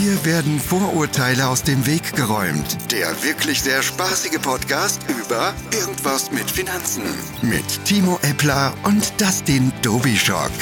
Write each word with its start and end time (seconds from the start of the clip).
Hier 0.00 0.24
werden 0.24 0.58
Vorurteile 0.58 1.46
aus 1.46 1.62
dem 1.62 1.86
Weg 1.86 2.16
geräumt. 2.16 2.90
Der 2.90 3.08
wirklich 3.22 3.60
sehr 3.60 3.82
spaßige 3.82 4.40
Podcast 4.40 5.04
über 5.10 5.52
Irgendwas 5.78 6.32
mit 6.32 6.50
Finanzen. 6.50 7.02
Mit 7.42 7.84
Timo 7.84 8.18
Eppler 8.22 8.72
und 8.84 9.12
Dustin 9.20 9.70
Dobischock. 9.82 10.52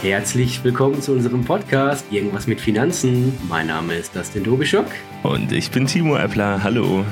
Herzlich 0.00 0.62
willkommen 0.62 1.02
zu 1.02 1.10
unserem 1.10 1.44
Podcast 1.44 2.04
Irgendwas 2.12 2.46
mit 2.46 2.60
Finanzen. 2.60 3.36
Mein 3.48 3.66
Name 3.66 3.94
ist 3.94 4.14
Dustin 4.14 4.44
Dobischock. 4.44 4.86
Und 5.24 5.50
ich 5.50 5.72
bin 5.72 5.88
Timo 5.88 6.16
Eppler. 6.16 6.62
Hallo. 6.62 7.04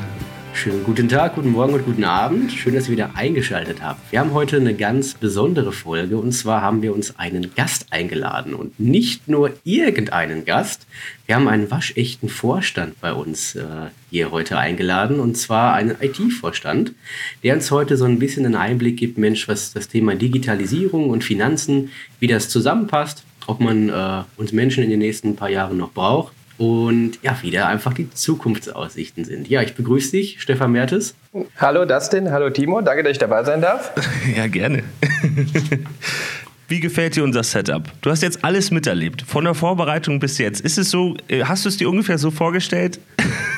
Schönen 0.57 0.85
guten 0.85 1.07
Tag, 1.07 1.35
guten 1.35 1.51
Morgen 1.51 1.75
und 1.75 1.85
guten 1.85 2.05
Abend. 2.05 2.51
Schön, 2.51 2.75
dass 2.75 2.87
ihr 2.87 2.93
wieder 2.93 3.15
eingeschaltet 3.15 3.83
habt. 3.83 4.11
Wir 4.11 4.21
haben 4.21 4.33
heute 4.33 4.57
eine 4.57 4.73
ganz 4.73 5.13
besondere 5.13 5.71
Folge 5.71 6.17
und 6.17 6.33
zwar 6.33 6.63
haben 6.63 6.81
wir 6.81 6.95
uns 6.95 7.19
einen 7.19 7.55
Gast 7.55 7.89
eingeladen 7.91 8.55
und 8.55 8.81
nicht 8.81 9.29
nur 9.29 9.53
irgendeinen 9.65 10.47
Gast. 10.47 10.87
Wir 11.27 11.35
haben 11.35 11.47
einen 11.47 11.71
waschechten 11.71 12.31
Vorstand 12.31 12.99
bei 13.03 13.13
uns 13.13 13.55
äh, 13.55 13.65
hier 14.11 14.31
heute 14.31 14.57
eingeladen 14.57 15.21
und 15.21 15.37
zwar 15.37 15.75
einen 15.75 15.95
IT-Vorstand, 16.01 16.95
der 17.43 17.55
uns 17.55 17.71
heute 17.71 17.99
so 17.99 18.07
ein 18.07 18.19
bisschen 18.19 18.47
einen 18.47 18.57
Einblick 18.57 18.97
gibt, 18.97 19.19
Mensch, 19.19 19.49
was 19.49 19.75
das 19.75 19.89
Thema 19.89 20.15
Digitalisierung 20.15 21.11
und 21.11 21.23
Finanzen, 21.23 21.91
wie 22.19 22.29
das 22.29 22.49
zusammenpasst, 22.49 23.25
ob 23.47 23.61
man 23.61 23.91
äh, 23.91 24.23
uns 24.39 24.53
Menschen 24.53 24.83
in 24.83 24.89
den 24.89 25.01
nächsten 25.01 25.37
paar 25.37 25.51
Jahren 25.51 25.77
noch 25.77 25.93
braucht 25.93 26.33
und 26.59 27.19
ja, 27.23 27.37
wieder 27.43 27.67
einfach 27.67 27.93
die 27.93 28.11
Zukunftsaussichten 28.11 29.25
sind. 29.25 29.49
Ja, 29.49 29.63
ich 29.63 29.75
begrüße 29.75 30.13
dich, 30.13 30.41
Stefan 30.41 30.73
Mertes. 30.73 31.15
Hallo 31.59 31.85
Dustin, 31.85 32.31
hallo 32.31 32.51
Timo, 32.51 32.81
danke, 32.81 33.03
dass 33.03 33.13
ich 33.13 33.19
dabei 33.19 33.45
sein 33.45 33.61
darf. 33.61 33.93
Ja, 34.37 34.47
gerne. 34.47 34.83
Wie 36.69 36.81
gefällt 36.81 37.15
dir 37.15 37.23
unser 37.23 37.45
Setup? 37.45 37.85
Du 38.01 38.11
hast 38.11 38.25
jetzt 38.25 38.45
alles 38.45 38.73
miterlebt, 38.73 39.23
von 39.23 39.45
der 39.45 39.55
Vorbereitung 39.55 40.19
bis 40.19 40.39
jetzt. 40.39 40.61
Ist 40.63 40.79
es 40.79 40.91
so, 40.91 41.15
äh, 41.29 41.45
hast 41.45 41.65
du 41.65 41.69
es 41.69 41.77
dir 41.77 41.89
ungefähr 41.89 42.19
so 42.19 42.33
vorgestellt? 42.33 42.99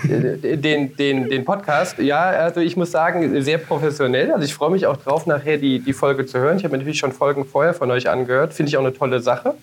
Den, 0.04 0.94
den, 0.94 1.28
den 1.28 1.44
Podcast, 1.44 1.98
ja, 1.98 2.20
also 2.20 2.60
ich 2.60 2.76
muss 2.76 2.90
sagen, 2.90 3.40
sehr 3.42 3.56
professionell. 3.56 4.30
Also 4.30 4.44
ich 4.44 4.52
freue 4.52 4.70
mich 4.70 4.86
auch 4.86 4.98
drauf, 4.98 5.26
nachher 5.26 5.56
die, 5.56 5.78
die 5.78 5.94
Folge 5.94 6.26
zu 6.26 6.38
hören. 6.38 6.58
Ich 6.58 6.64
habe 6.64 6.72
mir 6.72 6.78
natürlich 6.78 6.98
schon 6.98 7.12
Folgen 7.12 7.46
vorher 7.46 7.72
von 7.72 7.90
euch 7.90 8.10
angehört. 8.10 8.52
Finde 8.52 8.68
ich 8.68 8.76
auch 8.76 8.84
eine 8.84 8.92
tolle 8.92 9.20
Sache. 9.20 9.54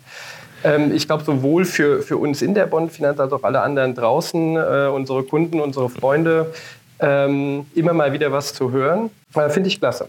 Ähm, 0.66 0.92
ich 0.94 1.06
glaube, 1.06 1.24
sowohl 1.24 1.64
für, 1.64 2.02
für 2.02 2.18
uns 2.18 2.42
in 2.42 2.56
der 2.56 2.66
Bond-Finanz 2.66 3.20
als 3.20 3.32
auch 3.32 3.44
alle 3.44 3.62
anderen 3.62 3.94
draußen, 3.94 4.56
äh, 4.58 4.90
unsere 4.92 5.24
Kunden, 5.24 5.60
unsere 5.60 5.90
Freunde, 5.90 6.54
ähm, 7.00 7.68
immer 7.76 7.94
mal 7.94 8.14
wieder 8.14 8.32
was 8.32 8.54
zu 8.54 8.72
hören, 8.72 9.12
äh, 9.36 9.50
finde 9.50 9.70
ich 9.70 9.80
klasse. 9.80 10.08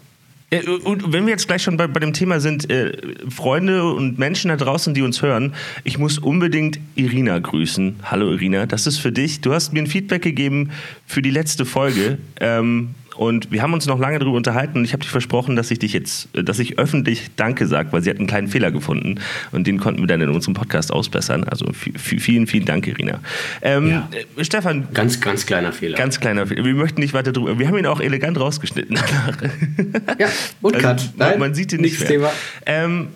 Und 0.85 1.13
wenn 1.13 1.27
wir 1.27 1.33
jetzt 1.33 1.49
gleich 1.49 1.63
schon 1.65 1.77
bei, 1.77 1.89
bei 1.89 1.99
dem 1.99 2.13
Thema 2.13 2.39
sind, 2.39 2.71
äh, 2.71 2.93
Freunde 3.29 3.85
und 3.85 4.19
Menschen 4.19 4.49
da 4.49 4.57
draußen, 4.57 4.95
die 4.95 5.03
uns 5.03 5.21
hören, 5.21 5.55
ich 5.83 5.99
muss 5.99 6.19
unbedingt 6.19 6.79
Irina 6.95 7.39
grüßen. 7.39 7.97
Hallo 8.05 8.31
Irina, 8.31 8.65
das 8.65 8.87
ist 8.87 8.99
für 8.99 9.11
dich. 9.11 9.41
Du 9.41 9.53
hast 9.53 9.73
mir 9.73 9.81
ein 9.81 9.89
Feedback 9.89 10.23
gegeben 10.23 10.71
für 11.05 11.21
die 11.21 11.31
letzte 11.31 11.67
Folge. 11.67 12.19
Ähm, 12.41 12.95
und 13.17 13.51
wir 13.51 13.63
haben 13.63 13.73
uns 13.73 13.87
noch 13.87 13.99
lange 13.99 14.19
darüber 14.19 14.37
unterhalten 14.37 14.79
und 14.79 14.85
ich 14.85 14.93
habe 14.93 15.03
dir 15.03 15.09
versprochen, 15.09 15.57
dass 15.57 15.71
ich 15.71 15.79
dich 15.79 15.93
jetzt, 15.93 16.29
dass 16.33 16.59
ich 16.59 16.79
öffentlich 16.79 17.31
Danke 17.37 17.67
sage, 17.67 17.93
weil 17.93 18.03
sie 18.03 18.11
hat 18.11 18.19
einen 18.19 18.27
kleinen 18.27 18.49
Fehler 18.49 18.71
gefunden 18.71 19.21
und 19.53 19.67
den 19.67 19.79
konnten 19.79 20.01
wir 20.01 20.07
dann 20.07 20.21
in 20.21 20.29
unserem 20.29 20.55
Podcast 20.55 20.93
ausbessern. 20.93 21.45
Also 21.45 21.67
vielen, 21.73 22.47
vielen 22.47 22.65
Dank, 22.65 22.87
Irina. 22.87 23.21
Ähm, 23.63 23.89
ja. 23.89 24.09
Äh, 24.37 24.45
Stefan. 24.45 24.89
Ganz, 24.93 25.21
ganz 25.21 25.47
kleiner 25.47 25.73
Fehler. 25.73 25.97
Ganz 25.97 26.21
kleiner 26.21 26.47
Fehler. 26.47 26.65
Wir 26.65 26.75
möchten 26.75 27.01
nicht 27.01 27.15
weiter 27.15 27.33
drüber. 27.33 27.59
Wir 27.59 27.69
haben 27.69 27.79
ihn 27.79 27.87
auch 27.87 28.01
elegant 28.01 28.39
rausgeschnitten. 28.39 28.97
ja, 30.19 30.29
und 30.63 30.75
also, 30.75 30.87
Cut. 30.87 31.11
Nein, 31.17 31.39
man 31.39 31.55
sieht 31.55 31.73
ihn 31.73 31.81
nicht 31.81 31.99
mehr. 31.99 32.09
Thema. 32.09 32.33
Ähm, 32.67 33.09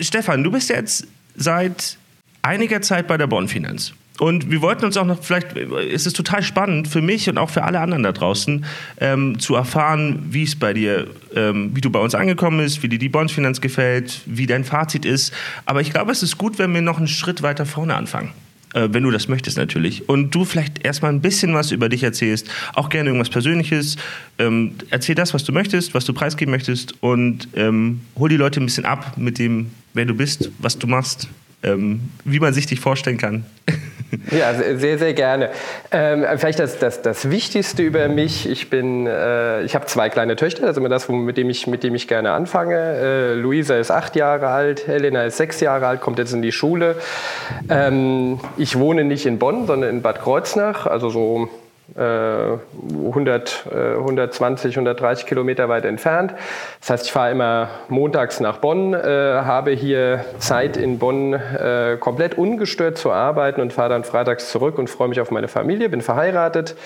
Stefan, 0.00 0.42
du 0.42 0.50
bist 0.50 0.70
jetzt 0.70 1.06
seit 1.36 1.96
einiger 2.42 2.82
Zeit 2.82 3.06
bei 3.06 3.16
der 3.16 3.26
Bonn 3.26 3.48
Finanz. 3.48 3.94
Und 4.18 4.50
wir 4.50 4.60
wollten 4.60 4.84
uns 4.84 4.96
auch 4.96 5.06
noch, 5.06 5.22
vielleicht 5.22 5.56
ist 5.56 6.06
es 6.06 6.12
total 6.12 6.42
spannend 6.42 6.86
für 6.86 7.00
mich 7.00 7.28
und 7.28 7.38
auch 7.38 7.50
für 7.50 7.64
alle 7.64 7.80
anderen 7.80 8.02
da 8.02 8.12
draußen, 8.12 8.64
ähm, 9.00 9.38
zu 9.38 9.54
erfahren, 9.54 10.26
wie 10.30 10.42
es 10.42 10.54
bei 10.54 10.74
dir, 10.74 11.06
ähm, 11.34 11.70
wie 11.74 11.80
du 11.80 11.90
bei 11.90 11.98
uns 11.98 12.14
angekommen 12.14 12.58
bist, 12.58 12.82
wie 12.82 12.88
dir 12.88 12.98
die 12.98 13.08
Bondsfinanz 13.08 13.60
gefällt, 13.60 14.20
wie 14.26 14.46
dein 14.46 14.64
Fazit 14.64 15.04
ist. 15.04 15.32
Aber 15.64 15.80
ich 15.80 15.90
glaube, 15.90 16.12
es 16.12 16.22
ist 16.22 16.36
gut, 16.36 16.58
wenn 16.58 16.74
wir 16.74 16.82
noch 16.82 16.98
einen 16.98 17.08
Schritt 17.08 17.42
weiter 17.42 17.64
vorne 17.64 17.94
anfangen. 17.94 18.30
Äh, 18.74 18.88
wenn 18.92 19.02
du 19.02 19.10
das 19.10 19.28
möchtest 19.28 19.56
natürlich. 19.58 20.08
Und 20.08 20.34
du 20.34 20.44
vielleicht 20.44 20.84
erstmal 20.84 21.12
ein 21.12 21.20
bisschen 21.20 21.54
was 21.54 21.72
über 21.72 21.88
dich 21.88 22.02
erzählst, 22.02 22.48
auch 22.74 22.88
gerne 22.88 23.10
irgendwas 23.10 23.28
Persönliches. 23.28 23.96
Ähm, 24.38 24.72
erzähl 24.90 25.14
das, 25.14 25.34
was 25.34 25.44
du 25.44 25.52
möchtest, 25.52 25.94
was 25.94 26.04
du 26.04 26.12
preisgeben 26.12 26.52
möchtest 26.52 26.94
und 27.02 27.48
ähm, 27.54 28.00
hol 28.16 28.28
die 28.28 28.36
Leute 28.36 28.60
ein 28.60 28.66
bisschen 28.66 28.84
ab 28.84 29.18
mit 29.18 29.38
dem, 29.38 29.70
wer 29.94 30.06
du 30.06 30.14
bist, 30.14 30.50
was 30.58 30.78
du 30.78 30.86
machst, 30.86 31.28
ähm, 31.62 32.00
wie 32.24 32.40
man 32.40 32.54
sich 32.54 32.66
dich 32.66 32.80
vorstellen 32.80 33.18
kann. 33.18 33.44
Ja, 34.30 34.54
sehr, 34.54 34.98
sehr 34.98 35.14
gerne. 35.14 35.50
Ähm, 35.90 36.24
vielleicht 36.36 36.58
das, 36.58 36.78
das, 36.78 37.02
das 37.02 37.30
Wichtigste 37.30 37.82
über 37.82 38.08
mich. 38.08 38.48
Ich 38.48 38.70
bin, 38.70 39.06
äh, 39.06 39.62
ich 39.62 39.74
habe 39.74 39.86
zwei 39.86 40.08
kleine 40.08 40.36
Töchter, 40.36 40.66
also 40.66 40.86
das, 40.88 41.08
mit 41.08 41.36
dem 41.36 41.50
ich, 41.50 41.66
mit 41.66 41.82
dem 41.82 41.94
ich 41.94 42.08
gerne 42.08 42.32
anfange. 42.32 42.76
Äh, 42.76 43.34
Luisa 43.34 43.76
ist 43.76 43.90
acht 43.90 44.16
Jahre 44.16 44.48
alt, 44.48 44.86
Helena 44.86 45.24
ist 45.24 45.36
sechs 45.36 45.60
Jahre 45.60 45.86
alt, 45.86 46.00
kommt 46.00 46.18
jetzt 46.18 46.32
in 46.32 46.42
die 46.42 46.52
Schule. 46.52 46.96
Ähm, 47.68 48.40
ich 48.56 48.78
wohne 48.78 49.04
nicht 49.04 49.26
in 49.26 49.38
Bonn, 49.38 49.66
sondern 49.66 49.90
in 49.90 50.02
Bad 50.02 50.20
Kreuznach, 50.20 50.86
also 50.86 51.08
so 51.10 51.48
100, 51.94 53.66
120, 53.70 54.76
130 54.76 55.26
Kilometer 55.26 55.68
weit 55.68 55.84
entfernt. 55.84 56.34
Das 56.80 56.90
heißt, 56.90 57.06
ich 57.06 57.12
fahre 57.12 57.30
immer 57.30 57.68
montags 57.88 58.40
nach 58.40 58.58
Bonn, 58.58 58.94
äh, 58.94 58.98
habe 58.98 59.72
hier 59.72 60.24
Zeit 60.38 60.76
in 60.76 60.98
Bonn 60.98 61.34
äh, 61.34 61.96
komplett 61.98 62.38
ungestört 62.38 62.98
zu 62.98 63.12
arbeiten 63.12 63.60
und 63.60 63.72
fahre 63.72 63.90
dann 63.90 64.04
freitags 64.04 64.50
zurück 64.50 64.78
und 64.78 64.88
freue 64.88 65.08
mich 65.08 65.20
auf 65.20 65.30
meine 65.30 65.48
Familie, 65.48 65.88
bin 65.88 66.00
verheiratet. 66.00 66.76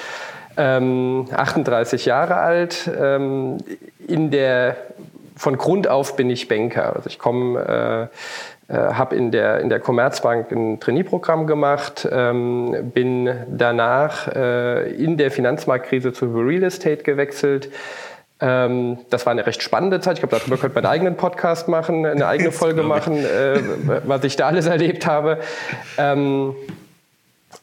38 0.56 2.06
ähm, 2.06 2.08
Jahre 2.08 2.36
alt. 2.36 2.90
Ähm, 2.98 3.58
in 4.06 4.30
der, 4.30 4.76
von 5.36 5.58
Grund 5.58 5.86
auf 5.86 6.16
bin 6.16 6.30
ich 6.30 6.48
Banker. 6.48 6.96
Also 6.96 7.08
ich 7.08 7.18
komme 7.18 8.08
äh, 8.68 8.74
habe 8.74 9.14
in 9.14 9.30
der, 9.30 9.60
in 9.60 9.68
der 9.68 9.78
Commerzbank 9.78 10.50
ein 10.50 10.80
Trainee-Programm 10.80 11.46
gemacht, 11.46 12.08
ähm, 12.10 12.90
bin 12.92 13.30
danach 13.48 14.28
äh, 14.34 14.90
in 14.92 15.16
der 15.16 15.30
Finanzmarktkrise 15.30 16.12
zu 16.12 16.26
Real 16.26 16.64
Estate 16.64 17.04
gewechselt. 17.04 17.70
Ähm, 18.40 18.98
das 19.08 19.24
war 19.24 19.30
eine 19.30 19.46
recht 19.46 19.62
spannende 19.62 20.00
Zeit. 20.00 20.14
Ich 20.14 20.20
glaube, 20.20 20.36
darüber 20.36 20.56
könnte 20.56 20.74
man 20.74 20.84
einen 20.84 20.92
eigenen 20.92 21.16
Podcast 21.16 21.68
machen, 21.68 22.04
eine 22.04 22.26
eigene 22.28 22.50
Folge 22.50 22.82
machen, 22.82 23.24
äh, 23.24 23.60
was 24.04 24.24
ich 24.24 24.36
da 24.36 24.48
alles 24.48 24.66
erlebt 24.66 25.06
habe. 25.06 25.38
Ähm, 25.96 26.54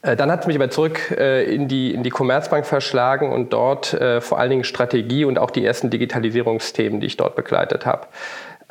äh, 0.02 0.16
dann 0.16 0.32
hat 0.32 0.42
es 0.42 0.48
mich 0.48 0.56
aber 0.56 0.70
zurück 0.70 1.16
äh, 1.18 1.44
in, 1.54 1.68
die, 1.68 1.94
in 1.94 2.04
die 2.04 2.10
Commerzbank 2.10 2.66
verschlagen 2.66 3.32
und 3.32 3.54
dort 3.54 3.94
äh, 3.94 4.22
vor 4.22 4.40
allen 4.40 4.50
Dingen 4.50 4.64
Strategie 4.64 5.26
und 5.26 5.38
auch 5.38 5.52
die 5.52 5.66
ersten 5.66 5.90
Digitalisierungsthemen, 5.90 7.00
die 7.00 7.08
ich 7.08 7.18
dort 7.18 7.36
begleitet 7.36 7.86
habe. 7.86 8.08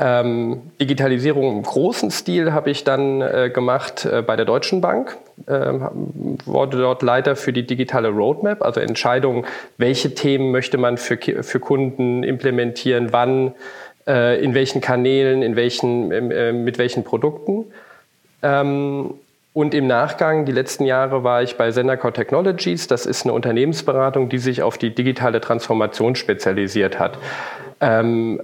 Ähm, 0.04 0.62
Digitalisierung 0.80 1.58
im 1.58 1.62
großen 1.62 2.10
Stil 2.10 2.52
habe 2.52 2.70
ich 2.70 2.82
dann 2.82 3.20
äh, 3.20 3.50
gemacht 3.54 4.04
äh, 4.04 4.20
bei 4.20 4.34
der 4.34 4.44
Deutschen 4.44 4.80
Bank, 4.80 5.16
ähm, 5.46 6.38
wurde 6.44 6.78
dort 6.78 7.02
Leiter 7.02 7.36
für 7.36 7.52
die 7.52 7.64
digitale 7.64 8.08
Roadmap, 8.08 8.62
also 8.62 8.80
Entscheidungen, 8.80 9.44
welche 9.78 10.12
Themen 10.12 10.50
möchte 10.50 10.76
man 10.76 10.98
für, 10.98 11.18
für 11.44 11.60
Kunden 11.60 12.24
implementieren, 12.24 13.12
wann, 13.12 13.52
äh, 14.08 14.42
in 14.42 14.54
welchen 14.54 14.80
Kanälen, 14.80 15.40
in 15.40 15.54
welchen, 15.54 16.10
äh, 16.10 16.52
mit 16.52 16.78
welchen 16.78 17.04
Produkten. 17.04 17.66
Ähm, 18.42 19.14
und 19.52 19.72
im 19.72 19.86
Nachgang, 19.86 20.46
die 20.46 20.52
letzten 20.52 20.84
Jahre, 20.84 21.22
war 21.22 21.44
ich 21.44 21.56
bei 21.56 21.70
Sendercore 21.70 22.12
Technologies. 22.12 22.88
Das 22.88 23.06
ist 23.06 23.24
eine 23.24 23.34
Unternehmensberatung, 23.34 24.28
die 24.28 24.38
sich 24.38 24.62
auf 24.62 24.78
die 24.78 24.92
digitale 24.92 25.40
Transformation 25.40 26.16
spezialisiert 26.16 26.98
hat. 26.98 27.18
Ähm, 27.80 28.40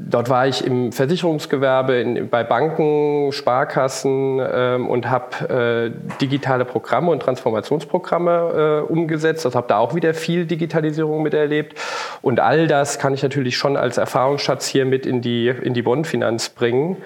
Dort 0.00 0.30
war 0.30 0.46
ich 0.46 0.64
im 0.64 0.92
Versicherungsgewerbe, 0.92 1.96
in, 1.96 2.28
bei 2.28 2.44
Banken, 2.44 3.32
Sparkassen 3.32 4.40
ähm, 4.40 4.88
und 4.88 5.10
habe 5.10 5.90
äh, 5.92 6.18
digitale 6.20 6.64
Programme 6.64 7.10
und 7.10 7.20
Transformationsprogramme 7.20 8.84
äh, 8.86 8.92
umgesetzt. 8.92 9.44
Also 9.44 9.56
habe 9.56 9.66
da 9.66 9.78
auch 9.78 9.96
wieder 9.96 10.14
viel 10.14 10.46
Digitalisierung 10.46 11.24
miterlebt. 11.24 11.76
Und 12.22 12.38
all 12.38 12.68
das 12.68 13.00
kann 13.00 13.12
ich 13.12 13.24
natürlich 13.24 13.56
schon 13.56 13.76
als 13.76 13.98
Erfahrungsschatz 13.98 14.68
hier 14.68 14.84
mit 14.84 15.04
in 15.04 15.20
die, 15.20 15.48
in 15.48 15.74
die 15.74 15.82
Bondfinanz 15.82 16.50
bringen. 16.50 16.98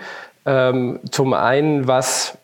Ähm, 0.45 1.01
zum 1.11 1.33
einen, 1.33 1.89
was 1.89 2.37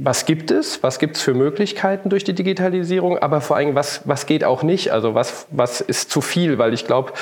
was 0.00 0.26
gibt 0.26 0.52
es, 0.52 0.80
was 0.84 1.00
gibt 1.00 1.16
es 1.16 1.22
für 1.22 1.34
Möglichkeiten 1.34 2.08
durch 2.08 2.22
die 2.22 2.32
Digitalisierung, 2.32 3.18
aber 3.18 3.40
vor 3.40 3.56
allem, 3.56 3.74
was, 3.74 4.02
was 4.04 4.26
geht 4.26 4.44
auch 4.44 4.62
nicht, 4.62 4.92
also 4.92 5.16
was, 5.16 5.48
was 5.50 5.80
ist 5.80 6.12
zu 6.12 6.20
viel, 6.20 6.56
weil 6.56 6.72
ich 6.72 6.86
glaube, 6.86 7.14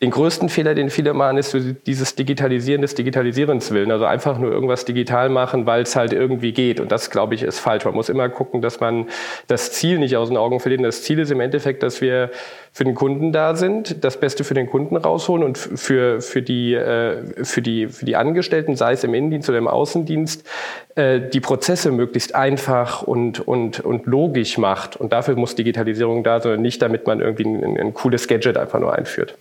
den 0.00 0.12
größten 0.12 0.48
Fehler, 0.48 0.76
den 0.76 0.90
viele 0.90 1.12
machen, 1.12 1.38
ist 1.38 1.50
so 1.50 1.58
dieses 1.58 2.14
Digitalisieren 2.14 2.82
des 2.82 2.94
Digitalisierens 2.94 3.72
willen. 3.72 3.90
Also 3.90 4.04
einfach 4.04 4.38
nur 4.38 4.52
irgendwas 4.52 4.84
digital 4.84 5.28
machen, 5.28 5.66
weil 5.66 5.82
es 5.82 5.96
halt 5.96 6.12
irgendwie 6.12 6.52
geht. 6.52 6.78
Und 6.78 6.92
das, 6.92 7.10
glaube 7.10 7.34
ich, 7.34 7.42
ist 7.42 7.58
falsch. 7.58 7.84
Man 7.84 7.94
muss 7.94 8.08
immer 8.08 8.28
gucken, 8.28 8.62
dass 8.62 8.78
man 8.78 9.08
das 9.48 9.72
Ziel 9.72 9.98
nicht 9.98 10.16
aus 10.16 10.28
den 10.28 10.36
Augen 10.36 10.60
verliert. 10.60 10.84
Das 10.84 11.02
Ziel 11.02 11.18
ist 11.18 11.32
im 11.32 11.40
Endeffekt, 11.40 11.82
dass 11.82 12.00
wir 12.00 12.30
für 12.72 12.84
den 12.84 12.94
Kunden 12.94 13.32
da 13.32 13.56
sind, 13.56 14.04
das 14.04 14.20
Beste 14.20 14.44
für 14.44 14.54
den 14.54 14.70
Kunden 14.70 14.96
rausholen 14.96 15.42
und 15.42 15.58
für, 15.58 16.20
für, 16.20 16.42
die, 16.42 16.74
äh, 16.74 17.44
für, 17.44 17.60
die, 17.60 17.88
für 17.88 18.04
die 18.04 18.14
Angestellten, 18.14 18.76
sei 18.76 18.92
es 18.92 19.02
im 19.02 19.14
Innendienst 19.14 19.48
oder 19.48 19.58
im 19.58 19.66
Außendienst, 19.66 20.46
äh, 20.94 21.20
die 21.20 21.40
Prozesse 21.40 21.90
möglichst 21.90 22.36
einfach 22.36 23.02
und, 23.02 23.40
und, 23.40 23.80
und 23.80 24.06
logisch 24.06 24.58
macht. 24.58 24.94
Und 24.94 25.12
dafür 25.12 25.34
muss 25.34 25.56
Digitalisierung 25.56 26.22
da 26.22 26.40
sein, 26.40 26.62
nicht 26.62 26.80
damit 26.82 27.08
man 27.08 27.20
irgendwie 27.20 27.46
ein, 27.46 27.80
ein 27.80 27.94
cooles 27.94 28.28
Gadget 28.28 28.56
einfach 28.56 28.78
nur 28.78 28.94
einführt. 28.94 29.34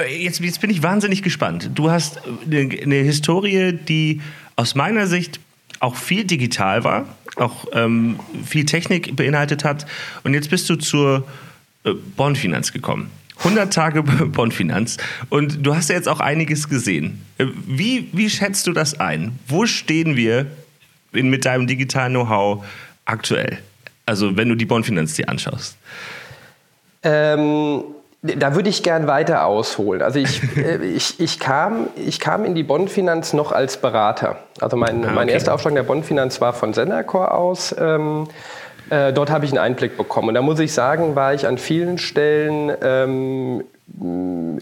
Äh, 0.00 0.22
jetzt, 0.22 0.40
jetzt 0.40 0.60
bin 0.60 0.70
ich 0.70 0.82
wahnsinnig 0.82 1.22
gespannt. 1.22 1.70
Du 1.74 1.90
hast 1.90 2.20
eine, 2.44 2.58
eine 2.82 2.96
Historie, 2.96 3.72
die 3.72 4.20
aus 4.56 4.74
meiner 4.74 5.06
Sicht 5.06 5.40
auch 5.80 5.96
viel 5.96 6.24
digital 6.24 6.84
war, 6.84 7.06
auch 7.36 7.66
ähm, 7.72 8.20
viel 8.44 8.66
Technik 8.66 9.16
beinhaltet 9.16 9.64
hat. 9.64 9.86
Und 10.24 10.34
jetzt 10.34 10.50
bist 10.50 10.68
du 10.68 10.76
zur 10.76 11.26
äh, 11.84 11.92
Bondfinanz 12.16 12.72
gekommen. 12.72 13.10
100 13.38 13.72
Tage 13.72 14.02
Bondfinanz. 14.02 14.98
Und 15.30 15.64
du 15.64 15.74
hast 15.74 15.88
ja 15.88 15.96
jetzt 15.96 16.08
auch 16.08 16.20
einiges 16.20 16.68
gesehen. 16.68 17.24
Äh, 17.38 17.46
wie, 17.66 18.08
wie 18.12 18.28
schätzt 18.28 18.66
du 18.66 18.72
das 18.72 19.00
ein? 19.00 19.38
Wo 19.48 19.66
stehen 19.66 20.16
wir 20.16 20.46
in, 21.12 21.30
mit 21.30 21.44
deinem 21.46 21.66
digitalen 21.66 22.12
Know-how 22.12 22.64
aktuell? 23.06 23.58
Also, 24.04 24.36
wenn 24.36 24.48
du 24.48 24.56
die 24.56 24.66
Bondfinanz 24.66 25.14
dir 25.14 25.28
anschaust. 25.28 25.76
Ähm, 27.02 27.84
da 28.22 28.54
würde 28.54 28.68
ich 28.68 28.82
gern 28.82 29.06
weiter 29.06 29.46
ausholen. 29.46 30.02
Also 30.02 30.18
ich, 30.18 30.42
äh, 30.56 30.84
ich, 30.84 31.20
ich, 31.20 31.40
kam, 31.40 31.88
ich 31.96 32.20
kam 32.20 32.44
in 32.44 32.54
die 32.54 32.62
Bondfinanz 32.62 33.32
noch 33.32 33.52
als 33.52 33.78
Berater. 33.78 34.36
Also 34.60 34.76
mein, 34.76 35.02
ah, 35.02 35.06
okay. 35.06 35.14
mein 35.14 35.28
erster 35.28 35.54
Aufschlag 35.54 35.74
der 35.74 35.82
Bondfinanz 35.84 36.40
war 36.40 36.52
von 36.52 36.74
Senacor 36.74 37.34
aus. 37.34 37.74
Ähm, 37.78 38.28
äh, 38.90 39.12
dort 39.12 39.30
habe 39.30 39.44
ich 39.44 39.52
einen 39.52 39.58
Einblick 39.58 39.96
bekommen. 39.96 40.28
Und 40.28 40.34
da 40.34 40.42
muss 40.42 40.58
ich 40.58 40.72
sagen, 40.72 41.14
war 41.16 41.32
ich 41.32 41.46
an 41.46 41.56
vielen 41.58 41.98
Stellen 41.98 42.72
ähm, 42.82 43.64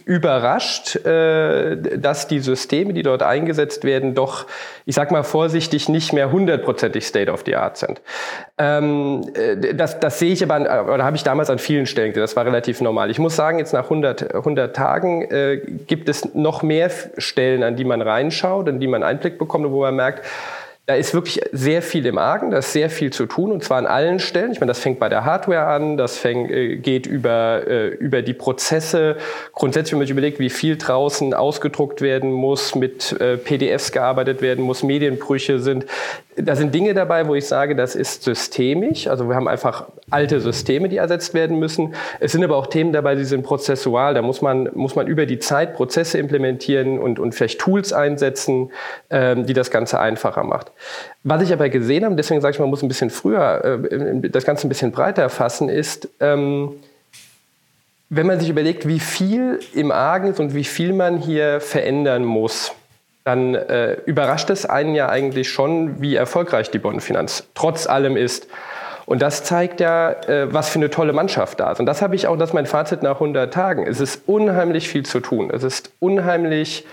überrascht, 0.05 0.97
äh, 1.05 1.77
dass 1.99 2.29
die 2.29 2.41
Systeme, 2.41 2.93
die 2.93 3.03
dort 3.03 3.23
eingesetzt 3.23 3.85
werden, 3.85 4.15
doch, 4.15 4.47
ich 4.87 4.95
sag 4.95 5.11
mal 5.11 5.23
vorsichtig, 5.23 5.89
nicht 5.89 6.13
mehr 6.13 6.33
hundertprozentig 6.33 7.07
State 7.07 7.31
of 7.31 7.43
the 7.45 7.57
Art 7.57 7.77
sind. 7.77 8.01
Ähm, 8.57 9.23
äh, 9.35 9.75
das, 9.75 10.01
das 10.01 10.19
sehe 10.19 10.33
ich 10.33 10.43
aber, 10.43 10.55
an, 10.55 10.63
oder 10.67 11.05
habe 11.05 11.17
ich 11.17 11.25
damals 11.25 11.51
an 11.51 11.59
vielen 11.59 11.87
Stellen 11.87 12.09
gesehen, 12.09 12.23
das 12.23 12.37
war 12.37 12.47
relativ 12.47 12.81
normal. 12.81 13.11
Ich 13.11 13.19
muss 13.19 13.37
sagen, 13.37 13.59
jetzt 13.59 13.73
nach 13.73 13.85
100, 13.85 14.35
100 14.35 14.75
Tagen 14.75 15.23
äh, 15.31 15.59
gibt 15.87 16.09
es 16.09 16.35
noch 16.35 16.63
mehr 16.63 16.91
Stellen, 17.19 17.63
an 17.63 17.77
die 17.77 17.85
man 17.85 18.01
reinschaut, 18.01 18.69
an 18.69 18.81
die 18.81 18.87
man 18.87 19.03
Einblick 19.03 19.39
bekommt, 19.39 19.71
wo 19.71 19.83
man 19.83 19.95
merkt, 19.95 20.25
da 20.89 20.95
ist 20.95 21.13
wirklich 21.13 21.43
sehr 21.53 21.83
viel 21.83 22.07
im 22.07 22.17
Argen, 22.17 22.51
da 22.51 22.59
ist 22.59 22.73
sehr 22.73 22.89
viel 22.89 23.13
zu 23.13 23.27
tun 23.27 23.53
und 23.53 23.63
zwar 23.63 23.77
an 23.77 23.85
allen 23.85 24.19
Stellen. 24.19 24.53
Ich 24.53 24.61
meine, 24.61 24.71
das 24.71 24.79
fängt 24.79 24.99
bei 24.99 25.11
der 25.11 25.27
Hardware 25.27 25.67
an, 25.67 25.99
das 25.99 26.17
fängt, 26.17 26.51
äh, 26.51 26.77
geht 26.77 27.07
über, 27.07 27.67
äh, 27.67 27.89
über 27.89 28.23
die 28.23 28.33
Prozesse. 28.33 29.19
Grundsätzlich, 29.53 29.93
wenn 29.93 29.99
man 29.99 30.07
sich 30.07 30.13
überlegt, 30.13 30.39
wie 30.39 30.49
viel 30.49 30.79
draußen 30.79 31.35
ausgedruckt 31.35 32.01
werden 32.01 32.33
muss, 32.33 32.75
mit 32.75 33.13
äh, 33.21 33.37
PDFs 33.37 33.93
gearbeitet 33.93 34.41
werden 34.41 34.65
muss, 34.65 34.83
Medienbrüche 34.83 35.59
sind, 35.59 35.85
da 36.41 36.55
sind 36.55 36.75
Dinge 36.75 36.95
dabei, 36.95 37.27
wo 37.27 37.35
ich 37.35 37.47
sage, 37.47 37.75
das 37.75 37.95
ist 37.95 38.23
systemisch. 38.23 39.09
Also 39.09 39.29
wir 39.29 39.35
haben 39.35 39.49
einfach 39.49 39.89
alte 40.11 40.41
Systeme, 40.41 40.89
die 40.89 40.97
ersetzt 40.97 41.35
werden 41.35 41.59
müssen. 41.59 41.95
Es 42.21 42.33
sind 42.33 42.45
aber 42.45 42.57
auch 42.57 42.69
Themen 42.69 42.93
dabei, 42.93 43.15
die 43.15 43.25
sind 43.25 43.43
prozessual. 43.43 44.15
Da 44.15 44.23
muss 44.23 44.41
man, 44.41 44.71
muss 44.75 44.95
man 44.95 45.07
über 45.07 45.27
die 45.27 45.39
Zeit 45.39 45.75
Prozesse 45.75 46.19
implementieren 46.19 46.99
und, 46.99 47.19
und 47.19 47.35
vielleicht 47.35 47.61
Tools 47.61 47.93
einsetzen, 47.93 48.71
ähm, 49.11 49.47
die 49.47 49.53
das 49.53 49.71
Ganze 49.71 50.01
einfacher 50.01 50.45
macht. 50.45 50.73
Was 51.23 51.43
ich 51.43 51.53
aber 51.53 51.69
gesehen 51.69 52.05
habe, 52.05 52.15
deswegen 52.15 52.41
sage 52.41 52.55
ich, 52.55 52.61
man 52.61 52.71
muss 52.71 52.83
ein 52.83 52.89
bisschen 52.89 53.11
früher 53.11 53.81
äh, 53.91 54.31
das 54.31 54.45
Ganze 54.45 54.67
ein 54.67 54.69
bisschen 54.69 54.93
breiter 54.93 55.23
erfassen, 55.23 55.69
ist, 55.69 56.09
ähm, 56.21 56.73
wenn 58.11 58.27
man 58.27 58.41
sich 58.41 58.49
überlegt, 58.49 58.89
wie 58.89 59.01
viel 59.01 59.61
im 59.75 59.93
Argen 59.93 60.29
ist 60.29 60.41
und 60.41 60.55
wie 60.55 60.65
viel 60.65 60.93
man 60.93 61.19
hier 61.19 61.61
verändern 61.61 62.25
muss 62.25 62.73
dann 63.29 63.55
äh, 63.55 63.93
überrascht 64.07 64.49
es 64.49 64.65
einen 64.65 64.95
ja 64.95 65.11
eigentlich 65.11 65.51
schon, 65.51 66.01
wie 66.01 66.17
erfolgreich 66.17 66.71
die 66.71 66.79
Bundesfinanz 66.79 67.47
trotz 67.55 67.87
allem 67.87 68.17
ist. 68.17 68.49
Und 69.05 69.21
das 69.21 69.45
zeigt 69.45 69.81
ja, 69.81 70.13
äh, 70.13 70.53
was 70.53 70.71
für 70.71 70.79
eine 70.79 70.89
tolle 70.89 71.13
Mannschaft 71.13 71.61
da 71.61 71.73
ist. 71.73 71.79
Und 71.79 71.85
das 71.85 72.01
habe 72.01 72.15
ich 72.15 72.27
auch, 72.27 72.39
das 72.39 72.51
ist 72.51 72.55
mein 72.55 72.65
Fazit 72.65 73.03
nach 73.03 73.17
100 73.17 73.53
Tagen. 73.53 73.87
Es 73.87 74.01
ist 74.01 74.23
unheimlich 74.27 74.89
viel 74.89 75.05
zu 75.05 75.21
tun. 75.21 75.51
Es 75.53 75.63
ist 75.63 75.93
unheimlich, 76.01 76.87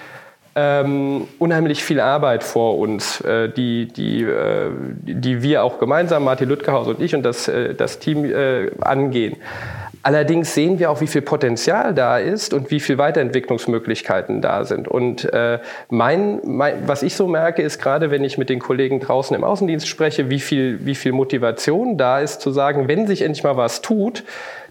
ähm, 0.55 1.27
unheimlich 1.37 1.83
viel 1.83 1.99
Arbeit 1.99 2.43
vor 2.43 2.77
uns, 2.77 3.19
äh, 3.21 3.49
die, 3.49 3.87
die, 3.87 4.23
äh, 4.23 4.71
die 5.03 5.41
wir 5.41 5.63
auch 5.63 5.79
gemeinsam, 5.79 6.23
Martin 6.23 6.47
Lüttgehaus 6.47 6.87
und 6.87 7.01
ich 7.01 7.13
und 7.13 7.23
das, 7.23 7.47
äh, 7.49 7.75
das 7.75 7.99
Team 7.99 8.23
äh, 8.23 8.71
angehen. 8.79 9.35
Allerdings 10.05 10.53
sehen 10.53 10.77
wir 10.77 10.91
auch, 10.91 11.01
wie 11.01 11.07
viel 11.07 11.23
Potenzial 11.23 11.91
da 11.95 12.19
ist 12.19 12.53
und 12.53 12.69
wie 12.69 12.79
viel 12.79 12.99
Weiterentwicklungsmöglichkeiten 12.99 14.39
da 14.39 14.63
sind. 14.63 14.87
Und 14.87 15.33
äh, 15.33 15.57
mein, 15.89 16.41
mein, 16.43 16.87
was 16.87 17.01
ich 17.01 17.15
so 17.15 17.27
merke, 17.27 17.63
ist 17.63 17.81
gerade, 17.81 18.11
wenn 18.11 18.23
ich 18.23 18.37
mit 18.37 18.49
den 18.49 18.59
Kollegen 18.59 18.99
draußen 18.99 19.35
im 19.35 19.43
Außendienst 19.43 19.87
spreche, 19.87 20.29
wie 20.29 20.39
viel, 20.39 20.85
wie 20.85 20.93
viel 20.93 21.11
Motivation 21.11 21.97
da 21.97 22.19
ist, 22.19 22.41
zu 22.41 22.51
sagen, 22.51 22.87
wenn 22.87 23.07
sich 23.07 23.23
endlich 23.23 23.43
mal 23.43 23.57
was 23.57 23.81
tut, 23.81 24.23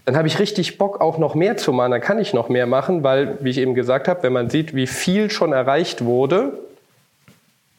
dann 0.05 0.15
habe 0.15 0.29
ich 0.29 0.39
richtig 0.39 0.77
Bock, 0.77 1.01
auch 1.01 1.17
noch 1.17 1.35
mehr 1.35 1.57
zu 1.57 1.73
machen. 1.73 1.91
Dann 1.91 1.99
kann 1.99 2.17
ich 2.17 2.33
noch 2.33 2.47
mehr 2.47 2.65
machen, 2.65 3.03
weil, 3.03 3.37
wie 3.41 3.49
ich 3.49 3.57
eben 3.57 3.73
gesagt 3.73 4.07
habe, 4.07 4.23
wenn 4.23 4.31
man 4.31 4.49
sieht, 4.49 4.73
wie 4.73 4.87
viel 4.87 5.29
schon 5.29 5.51
erreicht 5.51 6.05
wurde, 6.05 6.53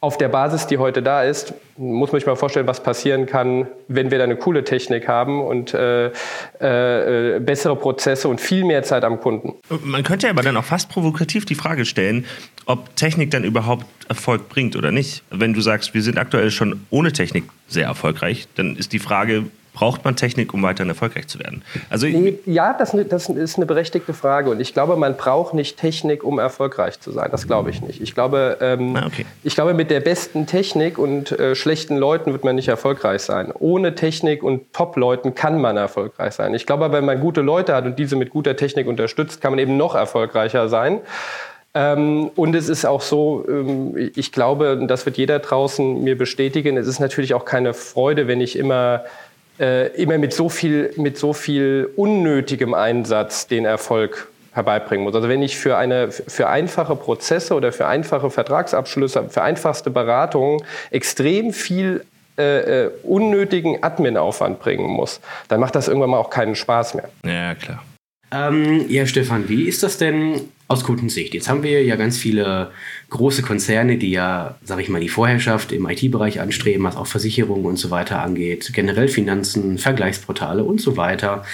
auf 0.00 0.19
der 0.19 0.28
Basis, 0.28 0.66
die 0.66 0.78
heute 0.78 1.02
da 1.02 1.22
ist, 1.22 1.54
muss 1.78 2.12
man 2.12 2.20
sich 2.20 2.26
mal 2.26 2.37
vorstellen, 2.37 2.66
was 2.66 2.82
passieren 2.82 3.26
kann, 3.26 3.66
wenn 3.88 4.10
wir 4.10 4.19
da 4.19 4.25
eine 4.25 4.37
coole 4.37 4.62
Technik 4.62 5.08
haben 5.08 5.43
und 5.43 5.72
äh, 5.75 6.06
äh, 6.58 7.40
bessere 7.40 7.76
Prozesse 7.76 8.28
und 8.28 8.40
viel 8.40 8.64
mehr 8.64 8.82
Zeit 8.82 9.04
am 9.04 9.20
Kunden. 9.20 9.54
Man 9.82 10.02
könnte 10.02 10.28
aber 10.28 10.43
dann 10.43 10.56
auch 10.56 10.64
fast 10.64 10.90
provokativ 10.90 11.46
die 11.46 11.54
Frage 11.54 11.87
stellen, 11.87 12.26
ob 12.66 12.94
Technik 12.96 13.31
dann 13.31 13.44
überhaupt 13.44 13.87
Erfolg 14.08 14.48
bringt 14.48 14.76
oder 14.76 14.93
nicht. 14.93 15.22
Wenn 15.31 15.54
du 15.54 15.60
sagst, 15.60 15.94
wir 15.94 16.02
sind 16.02 16.19
aktuell 16.19 16.50
schon 16.50 16.87
ohne 16.90 17.12
Technik 17.12 17.44
sehr 17.66 17.87
erfolgreich, 17.87 18.49
dann 18.54 18.76
ist 18.76 18.92
die 18.92 18.99
Frage, 18.99 19.44
braucht 19.76 20.06
man 20.06 20.17
Technik, 20.17 20.55
um 20.55 20.62
weiterhin 20.62 20.88
erfolgreich 20.88 21.28
zu 21.28 21.38
werden? 21.38 21.62
Also 21.90 22.06
ja, 22.06 22.73
das, 22.73 22.96
das, 23.11 23.28
ist 23.28 23.56
eine 23.56 23.67
berechtigte 23.67 24.14
Frage 24.14 24.49
und 24.50 24.58
ich 24.58 24.73
glaube, 24.73 24.96
man 24.96 25.19
braucht 25.19 25.52
nicht 25.52 25.78
Technik, 25.78 26.25
um 26.25 26.38
erfolgreich 26.38 26.99
zu 26.99 27.12
sein. 27.12 27.28
Das 27.31 27.46
glaube 27.46 27.69
ich 27.69 27.82
nicht. 27.82 28.00
Ich 28.00 28.14
glaube, 28.14 28.56
ähm, 28.62 28.96
ah, 28.96 29.06
okay. 29.06 29.26
ich 29.44 29.55
glaube, 29.55 29.75
mit 29.75 29.90
der 29.90 30.00
besten 30.00 30.46
Technik 30.46 30.96
und 30.99 31.31
äh, 31.38 31.55
schlechten 31.55 31.99
Leuten 31.99 32.32
wird 32.32 32.43
man 32.43 32.56
nicht 32.56 32.69
erfolgreich 32.69 33.20
sein. 33.20 33.52
Ohne 33.52 33.94
Technik 33.94 34.43
und 34.43 34.73
Top-Leuten 34.73 35.34
kann 35.34 35.61
man 35.61 35.76
erfolgreich 35.76 36.32
sein. 36.32 36.55
Ich 36.55 36.64
glaube, 36.64 36.90
wenn 36.90 37.05
man 37.05 37.20
gute 37.20 37.43
Leute 37.43 37.75
hat 37.75 37.84
und 37.84 37.99
diese 37.99 38.17
mit 38.17 38.31
guter 38.31 38.56
Technik 38.56 38.87
unterstützt, 38.87 39.43
kann 39.43 39.52
man 39.52 39.58
eben 39.58 39.76
noch 39.76 39.94
erfolgreicher 39.94 40.70
sein. 40.70 41.00
Ähm, 41.75 42.31
und 42.34 42.55
es 42.55 42.70
ist 42.70 42.87
auch 42.87 43.02
so, 43.02 43.44
ähm, 43.46 44.11
ich 44.17 44.32
glaube, 44.32 44.87
das 44.88 45.05
wird 45.05 45.19
jeder 45.19 45.38
draußen 45.40 46.02
mir 46.02 46.17
bestätigen, 46.17 46.78
es 46.78 46.87
ist 46.87 47.00
natürlich 47.00 47.34
auch 47.34 47.44
keine 47.44 47.75
Freude, 47.75 48.26
wenn 48.26 48.40
ich 48.40 48.56
immer 48.56 49.05
äh, 49.58 49.88
immer 50.00 50.18
mit 50.18 50.32
so 50.32 50.48
viel, 50.48 50.92
mit 50.96 51.18
so 51.18 51.32
viel 51.32 51.90
unnötigem 51.96 52.75
Einsatz 52.75 53.46
den 53.46 53.64
Erfolg 53.64 54.28
herbeibringen 54.52 55.04
muss. 55.04 55.14
Also 55.14 55.28
wenn 55.28 55.42
ich 55.42 55.56
für 55.58 55.76
eine 55.76 56.10
für 56.10 56.48
einfache 56.48 56.96
Prozesse 56.96 57.54
oder 57.54 57.72
für 57.72 57.86
einfache 57.86 58.30
Vertragsabschlüsse, 58.30 59.28
für 59.28 59.42
einfachste 59.42 59.90
Beratungen 59.90 60.62
extrem 60.90 61.52
viel 61.52 62.04
äh, 62.38 62.84
äh, 62.84 62.90
unnötigen 63.02 63.82
Admin-Aufwand 63.82 64.60
bringen 64.60 64.88
muss, 64.88 65.20
dann 65.48 65.60
macht 65.60 65.75
das 65.75 65.88
irgendwann 65.88 66.10
mal 66.10 66.18
auch 66.18 66.30
keinen 66.30 66.54
Spaß 66.54 66.94
mehr. 66.94 67.08
Ja, 67.25 67.54
klar. 67.54 67.82
Ähm, 68.32 68.86
ja, 68.88 69.06
Stefan, 69.06 69.48
wie 69.48 69.68
ist 69.68 69.82
das 69.82 69.98
denn 69.98 70.40
aus 70.68 70.84
Kundensicht? 70.84 71.32
Jetzt 71.34 71.48
haben 71.48 71.62
wir 71.62 71.82
ja 71.84 71.96
ganz 71.96 72.18
viele 72.18 72.72
große 73.08 73.42
Konzerne, 73.42 73.98
die 73.98 74.10
ja, 74.10 74.56
sage 74.64 74.82
ich 74.82 74.88
mal, 74.88 75.00
die 75.00 75.08
Vorherrschaft 75.08 75.70
im 75.70 75.88
IT-Bereich 75.88 76.40
anstreben, 76.40 76.84
was 76.84 76.96
auch 76.96 77.06
Versicherungen 77.06 77.64
und 77.64 77.76
so 77.76 77.90
weiter 77.90 78.20
angeht, 78.20 78.70
generell 78.72 79.08
Finanzen, 79.08 79.78
Vergleichsportale 79.78 80.64
und 80.64 80.80
so 80.80 80.96
weiter. 80.96 81.44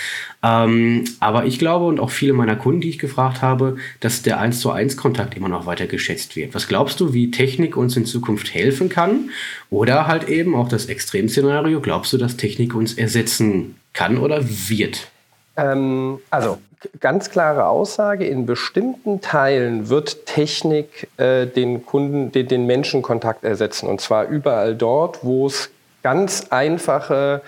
Ähm, 0.42 1.04
aber 1.20 1.44
ich 1.44 1.58
glaube 1.58 1.86
und 1.86 2.00
auch 2.00 2.10
viele 2.10 2.32
meiner 2.32 2.56
Kunden, 2.56 2.80
die 2.80 2.88
ich 2.88 2.98
gefragt 2.98 3.42
habe, 3.42 3.76
dass 4.00 4.22
der 4.22 4.40
1 4.40 4.60
zu 4.60 4.70
1 4.70 4.96
Kontakt 4.96 5.36
immer 5.36 5.48
noch 5.48 5.66
weiter 5.66 5.86
geschätzt 5.86 6.36
wird. 6.36 6.54
Was 6.54 6.68
glaubst 6.68 7.00
du, 7.00 7.12
wie 7.12 7.30
Technik 7.30 7.76
uns 7.76 7.96
in 7.96 8.06
Zukunft 8.06 8.54
helfen 8.54 8.88
kann? 8.88 9.30
Oder 9.68 10.06
halt 10.06 10.28
eben 10.28 10.54
auch 10.54 10.68
das 10.68 10.86
Extremszenario, 10.86 11.80
glaubst 11.80 12.12
du, 12.14 12.18
dass 12.18 12.36
Technik 12.38 12.74
uns 12.74 12.94
ersetzen 12.94 13.76
kann 13.92 14.16
oder 14.16 14.42
wird? 14.42 15.11
Ähm, 15.56 16.18
also 16.30 16.58
ganz 17.00 17.30
klare 17.30 17.66
Aussage, 17.66 18.26
in 18.26 18.46
bestimmten 18.46 19.20
Teilen 19.20 19.88
wird 19.88 20.26
Technik 20.26 21.08
äh, 21.16 21.46
den 21.46 21.84
Kunden, 21.86 22.32
den, 22.32 22.48
den 22.48 22.66
Menschenkontakt 22.66 23.44
ersetzen. 23.44 23.88
Und 23.88 24.00
zwar 24.00 24.26
überall 24.28 24.74
dort, 24.74 25.24
wo 25.24 25.46
es 25.46 25.70
ganz 26.02 26.46
einfache 26.50 27.42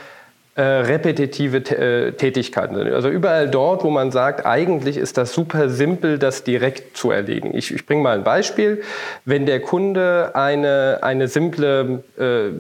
äh, 0.57 0.63
repetitive 0.63 1.57
äh, 1.57 2.13
Tätigkeiten 2.13 2.77
sind. 2.77 2.93
Also 2.93 3.09
überall 3.09 3.51
dort, 3.51 3.83
wo 3.83 3.91
man 3.91 4.13
sagt, 4.13 4.47
eigentlich 4.47 4.97
ist 4.97 5.19
das 5.19 5.33
super 5.33 5.69
simpel, 5.69 6.17
das 6.17 6.45
direkt 6.45 6.97
zu 6.97 7.11
erledigen. 7.11 7.57
Ich, 7.57 7.75
ich 7.75 7.85
bringe 7.87 8.03
mal 8.03 8.17
ein 8.17 8.23
Beispiel. 8.23 8.83
Wenn 9.25 9.47
der 9.47 9.59
Kunde 9.59 10.31
eine, 10.35 11.01
eine 11.03 11.27
simple 11.27 12.05
äh, 12.17 12.51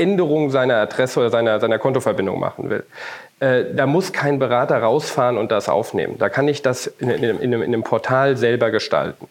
Änderung 0.00 0.50
seiner 0.50 0.76
Adresse 0.76 1.18
oder 1.18 1.30
seiner, 1.30 1.58
seiner 1.58 1.80
Kontoverbindung 1.80 2.38
machen 2.38 2.70
will, 2.70 2.84
da 3.40 3.86
muss 3.86 4.12
kein 4.12 4.38
Berater 4.38 4.78
rausfahren 4.78 5.36
und 5.36 5.50
das 5.50 5.68
aufnehmen. 5.68 6.16
Da 6.18 6.28
kann 6.28 6.48
ich 6.48 6.62
das 6.62 6.86
in, 6.86 7.10
in, 7.10 7.24
in, 7.24 7.52
in 7.52 7.62
einem 7.62 7.82
Portal 7.82 8.36
selber 8.36 8.70
gestalten. 8.70 9.26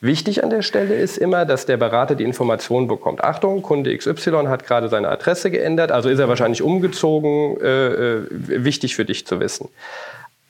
Wichtig 0.00 0.44
an 0.44 0.50
der 0.50 0.62
Stelle 0.62 0.94
ist 0.94 1.18
immer, 1.18 1.44
dass 1.44 1.66
der 1.66 1.76
Berater 1.76 2.14
die 2.14 2.22
Information 2.22 2.86
bekommt. 2.86 3.24
Achtung, 3.24 3.62
Kunde 3.62 3.96
XY 3.96 4.46
hat 4.46 4.64
gerade 4.64 4.88
seine 4.88 5.08
Adresse 5.08 5.50
geändert, 5.50 5.90
also 5.90 6.08
ist 6.08 6.20
er 6.20 6.28
wahrscheinlich 6.28 6.62
umgezogen, 6.62 7.60
äh, 7.60 7.86
äh, 8.18 8.26
wichtig 8.30 8.94
für 8.94 9.04
dich 9.04 9.26
zu 9.26 9.40
wissen. 9.40 9.68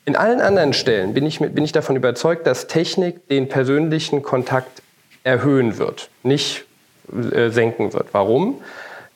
In 0.04 0.16
allen 0.16 0.42
anderen 0.42 0.74
Stellen 0.74 1.14
bin 1.14 1.24
ich, 1.24 1.38
bin 1.38 1.64
ich 1.64 1.72
davon 1.72 1.96
überzeugt, 1.96 2.46
dass 2.46 2.66
Technik 2.66 3.26
den 3.28 3.48
persönlichen 3.48 4.22
Kontakt 4.22 4.82
erhöhen 5.24 5.78
wird, 5.78 6.10
nicht 6.22 6.66
äh, 7.32 7.48
senken 7.48 7.94
wird. 7.94 8.08
Warum? 8.12 8.60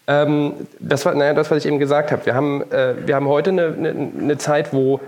Ähm, 0.08 0.54
das 0.80 1.04
war 1.06 1.14
naja, 1.14 1.32
das, 1.32 1.50
was 1.50 1.58
ich 1.58 1.66
eben 1.66 1.78
gesagt 1.78 2.10
habe. 2.10 2.26
Wir 2.26 2.34
haben, 2.34 2.62
äh, 2.72 2.94
wir 3.06 3.14
haben 3.14 3.28
heute 3.28 3.50
eine, 3.50 3.66
eine, 3.66 4.10
eine 4.20 4.38
Zeit, 4.38 4.72
wo, 4.72 5.00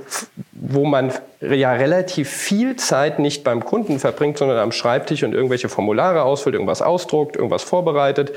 wo 0.53 0.85
man 0.85 1.13
ja 1.41 1.73
relativ 1.73 2.31
viel 2.31 2.77
Zeit 2.77 3.19
nicht 3.19 3.45
beim 3.45 3.65
Kunden 3.65 3.99
verbringt, 3.99 4.39
sondern 4.39 4.59
am 4.59 4.73
Schreibtisch 4.73 5.23
und 5.25 5.35
irgendwelche 5.35 5.69
Formulare 5.69 6.23
ausfüllt, 6.23 6.55
irgendwas 6.55 6.81
ausdruckt, 6.81 7.37
irgendwas 7.37 7.63
vorbereitet. 7.63 8.33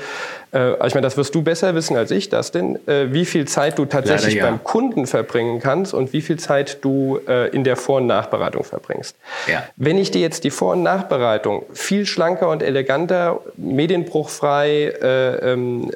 Äh, 0.52 0.72
ich 0.86 0.94
meine, 0.94 1.02
das 1.02 1.16
wirst 1.16 1.34
du 1.34 1.42
besser 1.42 1.74
wissen 1.74 1.96
als 1.96 2.10
ich, 2.10 2.28
das 2.28 2.50
denn, 2.50 2.76
äh, 2.86 3.12
wie 3.12 3.24
viel 3.24 3.46
Zeit 3.46 3.78
du 3.78 3.84
tatsächlich 3.84 4.34
ja. 4.34 4.46
beim 4.46 4.62
Kunden 4.64 5.06
verbringen 5.06 5.60
kannst 5.60 5.94
und 5.94 6.12
wie 6.12 6.20
viel 6.20 6.38
Zeit 6.38 6.78
du 6.84 7.20
äh, 7.28 7.48
in 7.48 7.64
der 7.64 7.76
Vor- 7.76 7.98
und 7.98 8.06
Nachbereitung 8.06 8.64
verbringst. 8.64 9.16
Ja. 9.46 9.62
Wenn 9.76 9.98
ich 9.98 10.10
dir 10.10 10.20
jetzt 10.20 10.44
die 10.44 10.50
Vor- 10.50 10.72
und 10.72 10.82
Nachbereitung 10.82 11.64
viel 11.72 12.06
schlanker 12.06 12.48
und 12.48 12.62
eleganter, 12.62 13.40
medienbruchfrei, 13.56 14.94
äh, 15.00 15.52
ähm, 15.52 15.90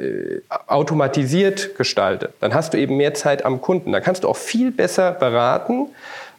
äh, 0.00 0.40
automatisiert 0.66 1.76
gestalte, 1.76 2.32
dann 2.40 2.54
hast 2.54 2.74
du 2.74 2.78
eben 2.78 2.96
mehr 2.96 3.14
Zeit 3.14 3.44
am 3.44 3.60
Kunden. 3.60 3.92
Da 3.92 4.00
kannst 4.00 4.24
du 4.24 4.28
auch 4.28 4.36
viel 4.36 4.70
besser 4.70 5.12
beraten, 5.12 5.88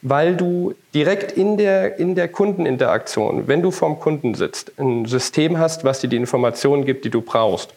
weil 0.01 0.35
du 0.35 0.73
direkt 0.93 1.31
in 1.31 1.57
der, 1.57 1.99
in 1.99 2.15
der 2.15 2.27
Kundeninteraktion, 2.27 3.47
wenn 3.47 3.61
du 3.61 3.71
vorm 3.71 3.99
Kunden 3.99 4.33
sitzt, 4.33 4.71
ein 4.79 5.05
System 5.05 5.59
hast, 5.59 5.83
was 5.83 5.99
dir 5.99 6.07
die 6.07 6.17
Informationen 6.17 6.85
gibt, 6.85 7.05
die 7.05 7.09
du 7.09 7.21
brauchst. 7.21 7.73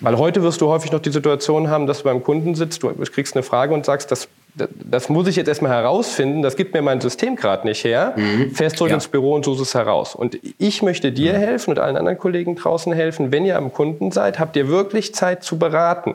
Weil 0.00 0.16
heute 0.18 0.42
wirst 0.42 0.60
du 0.60 0.68
häufig 0.68 0.92
noch 0.92 1.00
die 1.00 1.10
Situation 1.10 1.68
haben, 1.68 1.86
dass 1.86 1.98
du 1.98 2.04
beim 2.04 2.22
Kunden 2.22 2.54
sitzt, 2.54 2.82
du 2.82 2.92
kriegst 2.94 3.34
eine 3.34 3.42
Frage 3.42 3.74
und 3.74 3.84
sagst, 3.84 4.10
das, 4.10 4.28
das 4.56 5.08
muss 5.08 5.26
ich 5.28 5.36
jetzt 5.36 5.48
erstmal 5.48 5.72
herausfinden, 5.72 6.42
das 6.42 6.56
gibt 6.56 6.72
mir 6.72 6.82
mein 6.82 7.00
System 7.00 7.36
gerade 7.36 7.66
nicht 7.66 7.84
her, 7.84 8.14
mhm. 8.16 8.52
fährst 8.52 8.78
zurück 8.78 8.90
ja. 8.90 8.96
ins 8.96 9.08
Büro 9.08 9.34
und 9.34 9.44
suchst 9.44 9.60
es 9.60 9.74
heraus. 9.74 10.14
Und 10.14 10.38
ich 10.58 10.82
möchte 10.82 11.12
dir 11.12 11.34
mhm. 11.34 11.38
helfen 11.38 11.70
und 11.70 11.78
allen 11.78 11.96
anderen 11.96 12.18
Kollegen 12.18 12.56
draußen 12.56 12.92
helfen, 12.92 13.32
wenn 13.32 13.44
ihr 13.44 13.56
am 13.56 13.72
Kunden 13.72 14.12
seid, 14.12 14.38
habt 14.38 14.56
ihr 14.56 14.68
wirklich 14.68 15.14
Zeit 15.14 15.44
zu 15.44 15.58
beraten. 15.58 16.14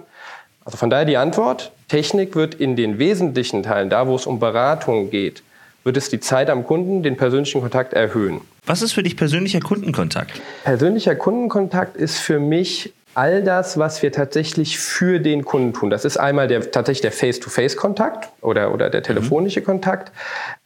Also 0.66 0.78
von 0.78 0.90
daher 0.90 1.06
die 1.06 1.18
Antwort, 1.18 1.72
Technik 1.88 2.36
wird 2.36 2.56
in 2.56 2.76
den 2.76 3.00
wesentlichen 3.00 3.64
Teilen, 3.64 3.90
da 3.90 4.08
wo 4.08 4.16
es 4.16 4.26
um 4.26 4.40
Beratung 4.40 5.10
geht, 5.10 5.44
wird 5.84 5.98
es 5.98 6.10
die 6.10 6.20
Zeit 6.20 6.50
am 6.50 6.66
Kunden, 6.66 7.04
den 7.04 7.18
persönlichen 7.18 7.62
Kontakt 7.62 7.94
erhöhen. 7.94 8.42
Was 8.66 8.82
ist 8.82 8.94
für 8.94 9.02
dich 9.02 9.18
persönlicher 9.18 9.60
Kundenkontakt? 9.60 10.40
Persönlicher 10.64 11.16
Kundenkontakt 11.16 11.98
ist 11.98 12.20
für 12.20 12.40
mich 12.40 12.94
all 13.14 13.44
das, 13.44 13.78
was 13.78 14.02
wir 14.02 14.12
tatsächlich 14.12 14.80
für 14.80 15.20
den 15.20 15.44
Kunden 15.44 15.74
tun. 15.74 15.90
Das 15.90 16.06
ist 16.06 16.18
einmal 16.18 16.48
der, 16.48 16.72
tatsächlich 16.72 17.02
der 17.02 17.12
Face-to-Face-Kontakt 17.12 18.30
oder, 18.42 18.74
oder 18.74 18.90
der 18.90 19.04
telefonische 19.04 19.62
mhm. 19.62 19.66
Kontakt. 19.66 20.12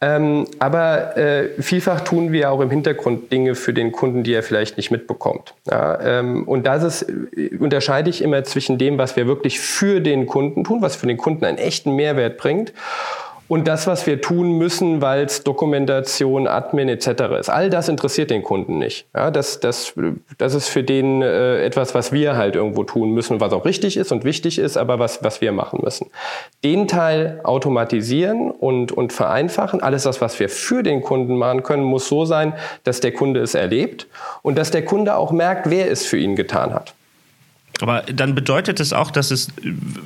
Ähm, 0.00 0.46
aber 0.58 1.16
äh, 1.16 1.48
vielfach 1.60 2.02
tun 2.02 2.32
wir 2.32 2.50
auch 2.50 2.60
im 2.60 2.70
Hintergrund 2.70 3.32
Dinge 3.32 3.54
für 3.54 3.72
den 3.72 3.92
Kunden, 3.92 4.22
die 4.22 4.34
er 4.34 4.42
vielleicht 4.42 4.76
nicht 4.76 4.90
mitbekommt. 4.90 5.54
Ja, 5.68 6.00
ähm, 6.00 6.44
und 6.44 6.66
das 6.66 6.82
ist, 6.82 7.02
äh, 7.36 7.56
unterscheide 7.58 8.10
ich 8.10 8.22
immer 8.22 8.44
zwischen 8.44 8.78
dem, 8.78 8.98
was 8.98 9.16
wir 9.16 9.26
wirklich 9.26 9.60
für 9.60 10.00
den 10.00 10.26
Kunden 10.26 10.64
tun, 10.64 10.82
was 10.82 10.96
für 10.96 11.06
den 11.06 11.16
Kunden 11.16 11.44
einen 11.44 11.58
echten 11.58 11.92
Mehrwert 11.96 12.36
bringt 12.36 12.72
und 13.48 13.68
das, 13.68 13.86
was 13.86 14.06
wir 14.06 14.20
tun 14.20 14.58
müssen, 14.58 15.00
weil 15.00 15.24
es 15.24 15.44
Dokumentation, 15.44 16.48
Admin 16.48 16.88
etc. 16.88 17.08
ist. 17.38 17.48
All 17.48 17.70
das 17.70 17.88
interessiert 17.88 18.30
den 18.30 18.42
Kunden 18.42 18.78
nicht. 18.78 19.06
Ja, 19.14 19.30
das, 19.30 19.60
das, 19.60 19.94
das 20.38 20.54
ist 20.54 20.68
für 20.68 20.82
den 20.82 21.22
äh, 21.22 21.64
etwas, 21.64 21.94
was 21.94 22.12
wir 22.12 22.36
halt 22.36 22.56
irgendwo 22.56 22.84
tun 22.84 23.12
müssen, 23.12 23.40
was 23.40 23.52
auch 23.52 23.64
richtig 23.64 23.96
ist 23.96 24.10
und 24.10 24.24
wichtig 24.24 24.58
ist, 24.58 24.76
aber 24.76 24.98
was, 24.98 25.22
was 25.22 25.40
wir 25.40 25.52
machen 25.52 25.80
müssen. 25.82 26.08
Den 26.64 26.88
Teil 26.88 27.40
automatisieren 27.44 28.50
und, 28.50 28.90
und 28.90 29.12
vereinfachen. 29.12 29.80
Alles 29.80 30.02
das, 30.02 30.20
was 30.20 30.38
wir 30.40 30.48
für 30.48 30.82
den 30.82 31.02
Kunden 31.02 31.36
machen 31.36 31.62
können, 31.62 31.84
muss 31.84 32.08
so 32.08 32.24
sein, 32.24 32.54
dass 32.84 33.00
der 33.00 33.12
Kunde 33.12 33.40
es 33.40 33.54
erlebt 33.54 34.08
und 34.42 34.58
dass 34.58 34.70
der 34.70 34.84
Kunde 34.84 35.16
auch 35.16 35.30
merkt, 35.30 35.70
wer 35.70 35.90
es 35.90 36.04
für 36.04 36.18
ihn 36.18 36.34
getan 36.34 36.74
hat. 36.74 36.94
Aber 37.80 38.02
dann 38.02 38.34
bedeutet 38.34 38.80
es 38.80 38.92
auch, 38.92 39.10
dass, 39.10 39.30
es, 39.30 39.48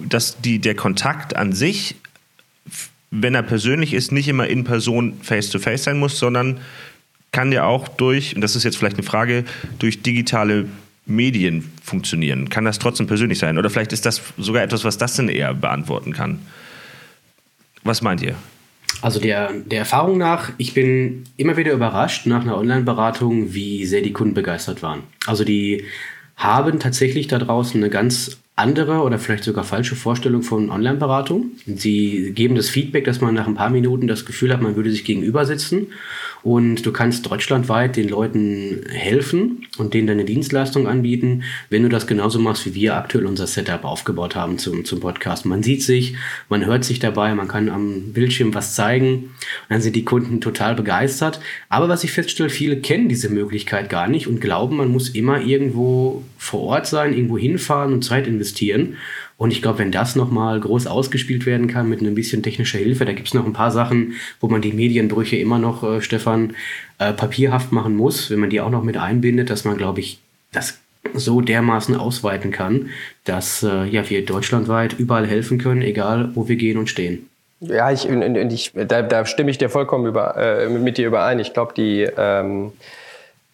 dass 0.09 0.41
die, 0.41 0.59
der 0.59 0.75
Kontakt 0.75 1.37
an 1.37 1.53
sich 1.53 1.97
wenn 3.11 3.35
er 3.35 3.43
persönlich 3.43 3.95
ist, 3.95 4.13
nicht 4.13 4.29
immer 4.29 4.47
in 4.47 4.65
Person 4.65 5.15
face-to-face 5.23 5.85
sein 5.85 5.99
muss, 5.99 6.19
sondern 6.19 6.61
kann 7.33 7.53
ja 7.53 7.65
auch 7.65 7.89
durch, 7.89 8.35
und 8.35 8.41
das 8.41 8.57
ist 8.57 8.65
jetzt 8.65 8.77
vielleicht 8.77 8.97
eine 8.97 9.07
Frage, 9.07 9.45
durch 9.79 10.03
digitale 10.03 10.67
Medien 11.07 11.73
funktionieren. 11.83 12.49
Kann 12.49 12.65
das 12.65 12.79
trotzdem 12.79 13.07
persönlich 13.07 13.39
sein? 13.39 13.59
Oder 13.59 13.71
vielleicht 13.71 13.93
ist 13.93 14.07
das 14.07 14.23
sogar 14.37 14.63
etwas, 14.63 14.85
was 14.85 14.99
das 14.99 15.17
denn 15.17 15.29
eher 15.29 15.55
beantworten 15.55 16.13
kann. 16.13 16.41
Was 17.83 18.03
meint 18.03 18.23
ihr? 18.23 18.35
Also 19.03 19.21
der, 19.21 19.53
der 19.53 19.81
Erfahrung 19.81 20.19
nach, 20.19 20.53
ich 20.59 20.75
bin 20.75 21.25
immer 21.37 21.57
wieder 21.57 21.73
überrascht 21.73 22.27
nach 22.27 22.43
einer 22.43 22.57
Online-Beratung, 22.57 23.55
wie 23.55 23.87
sehr 23.87 24.03
die 24.03 24.13
Kunden 24.13 24.35
begeistert 24.35 24.83
waren. 24.83 25.03
Also 25.27 25.45
die 25.45 25.85
haben 26.37 26.81
tatsächlich 26.81 27.27
da 27.27 27.39
draußen 27.39 27.81
eine 27.81 27.91
ganz 27.91 28.39
andere 28.61 29.01
oder 29.03 29.19
vielleicht 29.19 29.45
sogar 29.45 29.65
falsche 29.65 29.97
Vorstellung 29.97 30.43
von 30.43 30.71
Online-Beratung. 30.71 31.53
Sie 31.67 32.33
geben 32.35 32.55
das 32.55 32.69
Feedback, 32.69 33.05
dass 33.05 33.21
man 33.21 33.35
nach 33.35 33.47
ein 33.47 33.55
paar 33.55 33.71
Minuten 33.71 34.07
das 34.07 34.27
Gefühl 34.27 34.53
hat, 34.53 34.61
man 34.61 34.77
würde 34.77 34.91
sich 34.91 35.05
gegenüber 35.05 35.47
sitzen 35.47 35.89
und 36.43 36.87
du 36.87 36.93
kannst 36.93 37.31
deutschlandweit 37.31 37.97
den 37.97 38.09
Leuten 38.09 38.85
helfen 38.91 39.67
und 39.79 39.95
denen 39.95 40.07
deine 40.07 40.25
Dienstleistung 40.25 40.87
anbieten, 40.87 41.43
wenn 41.69 41.83
du 41.83 41.89
das 41.89 42.07
genauso 42.07 42.39
machst, 42.39 42.67
wie 42.67 42.75
wir 42.75 42.97
aktuell 42.97 43.27
unser 43.27 43.47
Setup 43.47 43.85
aufgebaut 43.85 44.37
haben 44.37 44.59
zum, 44.59 44.85
zum 44.85 45.01
Podcast. 45.01 45.45
Man 45.45 45.63
sieht 45.63 45.83
sich, 45.83 46.17
man 46.49 46.65
hört 46.65 46.85
sich 46.85 46.99
dabei, 46.99 47.35
man 47.35 47.49
kann 47.49 47.69
am 47.69 48.13
Bildschirm 48.13 48.55
was 48.55 48.75
zeigen 48.75 49.15
und 49.15 49.31
dann 49.71 49.81
sind 49.81 49.97
die 49.97 50.05
Kunden 50.05 50.41
total 50.41 50.75
begeistert. 50.75 51.41
Aber 51.69 51.89
was 51.89 52.05
ich 52.05 52.13
feststelle, 52.13 52.51
viele 52.51 52.81
kennen 52.81 53.09
diese 53.09 53.29
Möglichkeit 53.29 53.89
gar 53.89 54.09
nicht 54.09 54.27
und 54.27 54.41
glauben, 54.41 54.77
man 54.77 54.89
muss 54.89 55.11
immer 55.11 55.41
irgendwo 55.41 56.25
vor 56.39 56.61
Ort 56.61 56.87
sein, 56.87 57.13
irgendwo 57.13 57.39
hinfahren 57.39 57.93
und 57.93 58.03
Zeit 58.03 58.27
investieren. 58.27 58.50
Und 59.37 59.53
ich 59.53 59.63
glaube, 59.63 59.79
wenn 59.79 59.93
das 59.93 60.17
nochmal 60.17 60.61
groß 60.61 60.87
ausgespielt 60.87 61.47
werden 61.47 61.67
kann 61.67 61.89
mit 61.89 62.03
ein 62.03 62.15
bisschen 62.15 62.43
technischer 62.43 62.79
Hilfe, 62.79 63.05
da 63.05 63.13
gibt 63.13 63.29
es 63.29 63.35
noch 63.35 63.47
ein 63.47 63.53
paar 63.53 63.71
Sachen, 63.71 64.15
wo 64.41 64.49
man 64.49 64.61
die 64.61 64.73
Medienbrüche 64.73 65.37
immer 65.37 65.59
noch, 65.59 65.83
äh, 65.83 66.03
Stefan, 66.03 66.55
äh, 66.99 67.13
papierhaft 67.13 67.73
machen 67.73 67.97
muss, 67.97 68.31
wenn 68.31 68.39
man 68.39 68.51
die 68.51 68.61
auch 68.61 68.71
noch 68.71 68.83
mit 68.83 68.97
einbindet, 68.97 69.51
dass 69.51 69.65
man, 69.65 69.77
glaube 69.77 70.01
ich, 70.01 70.19
das 70.53 70.79
so 71.15 71.41
dermaßen 71.41 71.97
ausweiten 71.97 72.51
kann, 72.51 72.91
dass 73.25 73.63
äh, 73.63 73.85
ja, 73.85 74.09
wir 74.09 74.25
deutschlandweit 74.25 74.99
überall 74.99 75.27
helfen 75.27 75.59
können, 75.59 75.83
egal 75.83 76.31
wo 76.35 76.49
wir 76.49 76.57
gehen 76.57 76.79
und 76.79 76.89
stehen. 76.89 77.27
Ja, 77.61 77.91
ich, 77.93 78.07
und, 78.09 78.23
und 78.23 78.53
ich, 78.53 78.73
da, 78.75 79.03
da 79.03 79.27
stimme 79.27 79.51
ich 79.51 79.59
dir 79.59 79.69
vollkommen 79.69 80.07
über, 80.07 80.37
äh, 80.37 80.69
mit 80.69 80.97
dir 80.99 81.07
überein. 81.07 81.39
Ich 81.39 81.53
glaube, 81.53 81.75
die 81.75 82.07
ähm, 82.17 82.73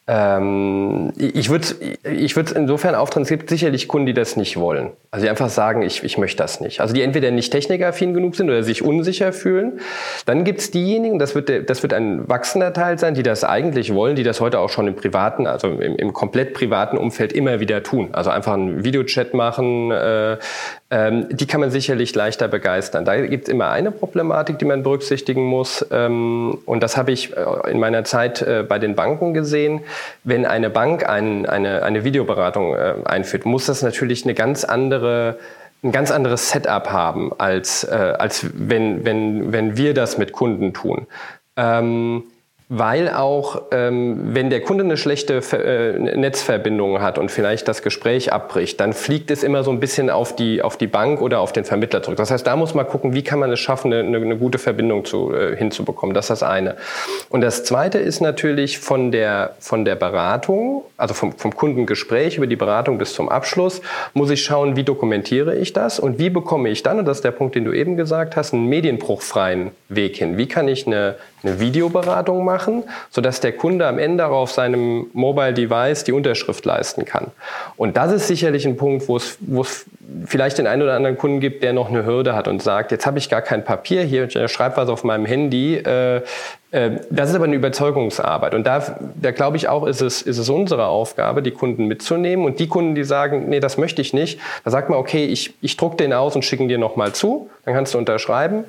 ähm, 0.09 1.13
ich 1.17 1.51
würde 1.51 1.67
ich 2.05 2.37
würd 2.37 2.53
insofern 2.53 2.95
auftrennen, 2.95 3.25
es 3.25 3.29
gibt 3.29 3.51
sicherlich 3.51 3.89
Kunden, 3.89 4.07
die 4.07 4.15
das 4.15 4.37
nicht 4.37 4.57
wollen. 4.57 4.93
Also 5.11 5.25
die 5.25 5.31
einfach 5.31 5.49
sagen, 5.49 5.83
ich, 5.83 6.05
ich 6.05 6.17
möchte 6.17 6.39
das 6.39 6.61
nicht. 6.61 6.81
Also 6.81 6.95
die 6.95 7.03
entweder 7.03 7.33
nicht 7.33 7.51
technikaffin 7.51 8.15
genug 8.15 8.37
sind 8.37 8.49
oder 8.49 8.63
sich 8.63 8.83
unsicher 8.83 9.33
fühlen. 9.33 9.81
Dann 10.25 10.45
gibt 10.45 10.61
es 10.61 10.71
diejenigen, 10.71 11.19
das 11.19 11.35
wird, 11.35 11.51
das 11.69 11.83
wird 11.83 11.93
ein 11.93 12.29
wachsender 12.29 12.73
Teil 12.73 13.01
sein, 13.01 13.15
die 13.15 13.25
das 13.25 13.43
eigentlich 13.43 13.95
wollen, 13.95 14.15
die 14.15 14.23
das 14.23 14.41
heute 14.41 14.61
auch 14.61 14.69
schon 14.71 14.87
im 14.87 14.95
privaten, 14.95 15.49
also 15.49 15.69
im, 15.69 15.97
im 15.97 16.13
komplett 16.13 16.55
privaten 16.55 16.99
Umfeld 16.99 17.33
immer 17.33 17.59
wieder 17.59 17.83
tun. 17.83 18.11
Also 18.13 18.31
einfach 18.31 18.53
einen 18.53 18.85
Videochat 18.85 19.35
machen, 19.35 19.91
äh, 19.91 20.37
ähm, 20.90 21.26
die 21.31 21.47
kann 21.47 21.61
man 21.61 21.71
sicherlich 21.71 22.14
leichter 22.14 22.47
begeistern. 22.47 23.05
Da 23.05 23.21
gibt 23.21 23.49
es 23.49 23.52
immer 23.52 23.71
eine 23.71 23.90
Problematik, 23.90 24.59
die 24.59 24.64
man 24.64 24.83
berücksichtigen 24.83 25.45
muss. 25.45 25.85
Ähm, 25.90 26.59
und 26.64 26.83
das 26.83 26.97
habe 26.97 27.11
ich 27.11 27.37
äh, 27.37 27.71
in 27.71 27.81
meiner 27.81 28.05
Zeit 28.05 28.43
äh, 28.43 28.64
bei 28.66 28.78
den 28.78 28.95
Banken 28.95 29.35
gesehen. 29.35 29.81
Wenn 30.23 30.47
eine 30.47 30.71
Bank 30.71 31.09
ein, 31.09 31.45
eine, 31.47 31.83
eine 31.83 32.05
Videoberatung 32.05 32.75
äh, 32.75 32.95
einführt, 33.05 33.47
muss 33.47 33.66
das 33.66 33.83
natürlich 33.83 34.25
eine 34.25 34.35
ganz 34.35 34.64
andere 34.64 35.38
ein 35.83 35.93
ganz 35.93 36.11
anderes 36.11 36.50
Setup 36.50 36.90
haben, 36.90 37.33
als, 37.38 37.85
äh, 37.85 38.14
als 38.19 38.47
wenn, 38.55 39.05
wenn, 39.05 39.52
wenn 39.52 39.76
wir 39.76 39.95
das 39.95 40.19
mit 40.19 40.33
Kunden 40.33 40.73
tun. 40.73 41.07
Ähm, 41.57 42.25
weil 42.69 43.11
auch, 43.11 43.63
ähm, 43.71 44.35
wenn 44.35 44.51
der 44.51 44.61
Kunde 44.61 44.83
eine 44.83 44.97
schlechte 44.97 45.41
Ver 45.41 45.65
äh, 45.65 45.99
Netzverbindung 45.99 47.01
hat 47.01 47.17
und 47.17 47.31
vielleicht 47.31 47.69
das 47.69 47.81
Gespräch 47.81 48.33
abbricht, 48.33 48.81
dann 48.81 48.93
fliegt 48.93 49.31
es 49.31 49.45
immer 49.45 49.63
so 49.63 49.71
ein 49.71 49.79
bisschen 49.79 50.11
auf 50.11 50.35
die, 50.35 50.63
auf 50.63 50.77
die 50.77 50.89
Bank 50.89 51.23
oder 51.23 51.39
auf 51.39 51.53
den 51.53 51.65
Vermittler 51.65 52.03
zurück. 52.03 52.17
Das 52.17 52.33
heißt, 52.33 52.45
da 52.45 52.57
muss 52.57 52.75
man 52.75 52.89
gucken, 52.89 53.15
wie 53.15 53.23
kann 53.23 53.39
man 53.39 53.53
es 53.53 53.61
schaffen, 53.61 53.93
eine, 53.93 54.17
eine 54.17 54.37
gute 54.37 54.59
Verbindung 54.59 55.05
zu, 55.05 55.33
äh, 55.33 55.55
hinzubekommen. 55.55 56.13
Das 56.13 56.25
ist 56.25 56.31
das 56.31 56.43
eine. 56.43 56.75
Und 57.31 57.43
das 57.43 57.63
zweite 57.63 57.99
ist 57.99 58.21
natürlich 58.21 58.81
von 58.81 59.13
der, 59.13 59.55
von 59.61 59.85
der 59.85 59.95
Beratung, 59.95 60.83
also 60.97 61.15
vom, 61.15 61.35
vom 61.39 61.55
Kundengespräch 61.55 62.37
über 62.37 62.49
die 62.49 62.57
Beratung 62.57 62.99
bis 62.99 63.15
zum 63.15 63.29
Abschluss, 63.29 63.81
muss 64.13 64.31
ich 64.31 64.43
schauen, 64.43 64.75
wie 64.75 64.83
dokumentiere 64.83 65.55
ich 65.55 65.73
das 65.73 66.01
und 66.01 66.19
wie 66.19 66.31
bekomme 66.31 66.69
ich 66.71 66.83
dann, 66.83 66.99
und 66.99 67.05
das 67.05 67.19
ist 67.19 67.25
der 67.25 67.31
Punkt, 67.31 67.55
den 67.55 67.65
du 67.65 67.73
eben 67.73 67.97
gesagt 67.97 68.35
hast, 68.35 68.55
einen 68.55 68.67
medienbruchfreien 68.67 69.71
Weg 69.89 70.17
hin. 70.17 70.37
Wie 70.37 70.49
kann 70.49 70.67
ich 70.67 70.89
eine, 70.89 71.15
eine 71.45 71.61
Videoberatung 71.61 72.45
machen? 72.45 72.56
Machen, 72.57 72.85
sodass 73.11 73.41
der 73.41 73.53
Kunde 73.53 73.87
am 73.87 73.99
Ende 73.99 74.27
auch 74.27 74.43
auf 74.43 74.51
seinem 74.51 75.09
Mobile 75.13 75.53
Device 75.53 76.05
die 76.05 76.13
Unterschrift 76.13 76.65
leisten 76.65 77.05
kann. 77.05 77.27
Und 77.77 77.99
das 77.99 78.13
ist 78.13 78.29
sicherlich 78.29 78.67
ein 78.67 78.79
Punkt, 78.79 79.09
wo 79.09 79.17
es, 79.17 79.37
wo 79.41 79.61
es 79.61 79.85
vielleicht 80.25 80.57
den 80.57 80.67
einen 80.67 80.83
oder 80.83 80.95
anderen 80.95 81.19
Kunden 81.19 81.41
gibt, 81.41 81.63
der 81.63 81.75
noch 81.75 81.91
eine 81.91 82.07
Hürde 82.07 82.35
hat 82.35 82.49
und 82.49 82.63
sagt, 82.63 82.93
jetzt 82.93 83.05
habe 83.05 83.19
ich 83.19 83.29
gar 83.29 83.43
kein 83.43 83.63
Papier 83.63 84.03
hier, 84.05 84.25
ich 84.25 84.53
schreibe 84.53 84.79
was 84.79 84.89
auf 84.89 85.05
meinem 85.05 85.27
Handy. 85.27 85.77
Äh, 85.77 86.23
äh, 86.71 87.01
das 87.11 87.29
ist 87.29 87.37
aber 87.37 87.45
eine 87.45 87.57
Überzeugungsarbeit. 87.57 88.55
Und 88.55 88.67
da, 88.67 88.99
da 89.21 89.31
glaube 89.33 89.59
ich 89.59 89.69
auch, 89.69 89.87
ist 89.87 90.01
es, 90.01 90.23
ist 90.23 90.39
es 90.39 90.49
unsere 90.49 90.87
Aufgabe, 90.87 91.43
die 91.43 91.51
Kunden 91.51 91.87
mitzunehmen. 91.87 92.47
Und 92.47 92.59
die 92.59 92.69
Kunden, 92.69 92.95
die 92.95 93.05
sagen, 93.05 93.51
nee, 93.51 93.61
das 93.61 93.77
möchte 93.77 94.01
ich 94.01 94.15
nicht, 94.15 94.41
da 94.65 94.71
sagt 94.71 94.89
man, 94.89 94.99
okay, 94.99 95.27
ich, 95.27 95.55
ich 95.61 95.77
drucke 95.77 95.97
den 95.97 96.15
aus 96.15 96.35
und 96.35 96.45
schicke 96.45 96.63
ihn 96.63 96.69
dir 96.69 96.79
nochmal 96.79 97.13
zu, 97.13 97.51
dann 97.67 97.75
kannst 97.75 97.93
du 97.93 97.99
unterschreiben. 97.99 98.65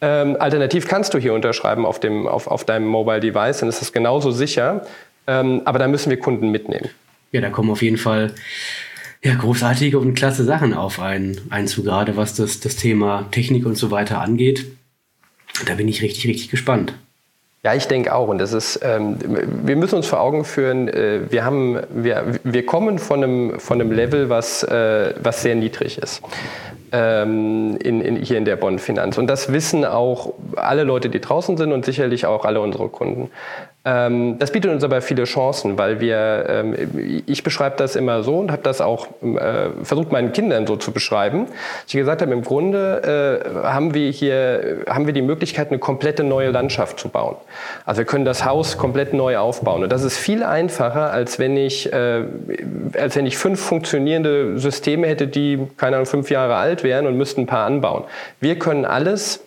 Ähm, 0.00 0.36
alternativ 0.38 0.88
kannst 0.88 1.12
du 1.12 1.18
hier 1.18 1.34
unterschreiben 1.34 1.84
auf, 1.84 2.00
dem, 2.00 2.26
auf, 2.26 2.46
auf 2.46 2.64
deinem 2.64 2.86
Mobile 2.86 3.20
Device, 3.20 3.58
dann 3.58 3.68
ist 3.68 3.80
das 3.80 3.92
genauso 3.92 4.30
sicher. 4.30 4.86
Ähm, 5.26 5.62
aber 5.64 5.78
da 5.78 5.88
müssen 5.88 6.10
wir 6.10 6.18
Kunden 6.18 6.50
mitnehmen. 6.50 6.88
Ja, 7.32 7.40
da 7.40 7.50
kommen 7.50 7.70
auf 7.70 7.82
jeden 7.82 7.98
Fall 7.98 8.32
ja, 9.22 9.34
großartige 9.34 9.98
und 9.98 10.14
klasse 10.14 10.44
Sachen 10.44 10.72
auf 10.72 10.98
einen, 10.98 11.38
einen 11.50 11.66
zu, 11.66 11.84
gerade 11.84 12.16
was 12.16 12.34
das, 12.34 12.60
das 12.60 12.76
Thema 12.76 13.28
Technik 13.30 13.66
und 13.66 13.76
so 13.76 13.90
weiter 13.90 14.20
angeht. 14.20 14.66
Da 15.66 15.74
bin 15.74 15.86
ich 15.88 16.02
richtig, 16.02 16.26
richtig 16.26 16.50
gespannt. 16.50 16.94
Ja, 17.62 17.74
ich 17.74 17.86
denke 17.86 18.14
auch. 18.14 18.28
Und 18.28 18.38
das 18.38 18.54
ist, 18.54 18.80
ähm, 18.82 19.18
wir 19.64 19.76
müssen 19.76 19.96
uns 19.96 20.06
vor 20.06 20.20
Augen 20.20 20.46
führen, 20.46 20.88
äh, 20.88 21.30
wir, 21.30 21.44
haben, 21.44 21.78
wir, 21.90 22.38
wir 22.42 22.64
kommen 22.64 22.98
von 22.98 23.22
einem, 23.22 23.60
von 23.60 23.78
einem 23.78 23.92
Level, 23.92 24.30
was, 24.30 24.62
äh, 24.62 25.14
was 25.22 25.42
sehr 25.42 25.54
niedrig 25.54 25.98
ist 25.98 26.22
ähm, 26.92 27.76
in, 27.82 28.00
in, 28.00 28.16
hier 28.16 28.38
in 28.38 28.44
der 28.44 28.56
Bonn-Finanz. 28.56 29.18
Und 29.18 29.26
das 29.26 29.52
wissen 29.52 29.84
auch 29.84 30.34
alle 30.56 30.84
Leute, 30.84 31.08
die 31.10 31.20
draußen 31.20 31.56
sind 31.56 31.72
und 31.72 31.84
sicherlich 31.84 32.26
auch 32.26 32.44
alle 32.44 32.60
unsere 32.60 32.88
Kunden. 32.88 33.30
Ähm, 33.82 34.38
das 34.38 34.52
bietet 34.52 34.70
uns 34.70 34.84
aber 34.84 35.00
viele 35.00 35.24
Chancen, 35.24 35.78
weil 35.78 36.00
wir, 36.00 36.44
ähm, 36.48 37.22
ich 37.26 37.42
beschreibe 37.42 37.76
das 37.78 37.96
immer 37.96 38.22
so 38.22 38.38
und 38.38 38.52
habe 38.52 38.62
das 38.62 38.82
auch 38.82 39.06
äh, 39.22 39.70
versucht 39.82 40.12
meinen 40.12 40.32
Kindern 40.32 40.66
so 40.66 40.76
zu 40.76 40.92
beschreiben. 40.92 41.46
Ich 41.86 41.94
gesagt 41.94 42.20
habe, 42.20 42.30
im 42.32 42.42
Grunde 42.42 43.42
äh, 43.64 43.66
haben 43.66 43.94
wir 43.94 44.10
hier 44.10 44.84
haben 44.86 45.06
wir 45.06 45.14
die 45.14 45.22
Möglichkeit, 45.22 45.68
eine 45.68 45.78
komplette 45.78 46.24
neue 46.24 46.50
Landschaft 46.50 47.00
zu 47.00 47.08
bauen. 47.08 47.36
Also 47.86 48.00
wir 48.00 48.04
können 48.04 48.26
das 48.26 48.44
Haus 48.44 48.76
komplett 48.76 49.14
neu 49.14 49.38
aufbauen 49.38 49.82
und 49.82 49.90
das 49.90 50.04
ist 50.04 50.18
viel 50.18 50.42
einfacher, 50.42 51.10
als 51.10 51.38
wenn 51.38 51.56
ich 51.56 51.90
äh, 51.90 52.24
als 52.98 53.16
wenn 53.16 53.24
ich 53.24 53.38
fünf 53.38 53.60
funktionierende 53.60 54.58
Systeme 54.58 55.06
hätte, 55.06 55.26
die 55.26 55.58
keine 55.78 55.96
Ahnung 55.96 56.06
fünf 56.06 56.30
Jahre 56.30 56.56
alt 56.56 56.84
wären 56.84 57.06
und 57.06 57.16
müssten 57.16 57.42
ein 57.42 57.46
paar 57.46 57.64
anbauen. 57.64 58.04
Wir 58.40 58.58
können 58.58 58.84
alles 58.84 59.40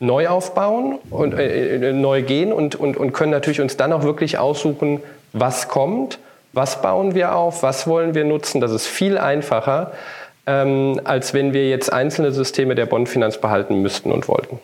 neu 0.00 0.28
aufbauen 0.28 0.98
und 1.10 1.34
äh, 1.34 1.76
äh, 1.76 1.92
neu 1.92 2.22
gehen 2.22 2.52
und, 2.52 2.74
und, 2.74 2.96
und 2.96 3.12
können 3.12 3.30
natürlich 3.30 3.60
uns 3.60 3.76
dann 3.76 3.92
auch 3.92 4.02
wirklich 4.02 4.38
aussuchen, 4.38 5.00
was 5.32 5.68
kommt, 5.68 6.18
was 6.52 6.82
bauen 6.82 7.14
wir 7.14 7.36
auf, 7.36 7.62
was 7.62 7.86
wollen 7.86 8.14
wir 8.14 8.24
nutzen. 8.24 8.60
Das 8.60 8.72
ist 8.72 8.86
viel 8.86 9.18
einfacher, 9.18 9.92
ähm, 10.46 11.00
als 11.04 11.34
wenn 11.34 11.52
wir 11.52 11.68
jetzt 11.68 11.92
einzelne 11.92 12.32
Systeme 12.32 12.74
der 12.74 12.86
Bondfinanz 12.86 13.38
behalten 13.38 13.82
müssten 13.82 14.10
und 14.10 14.26
wollten. 14.26 14.58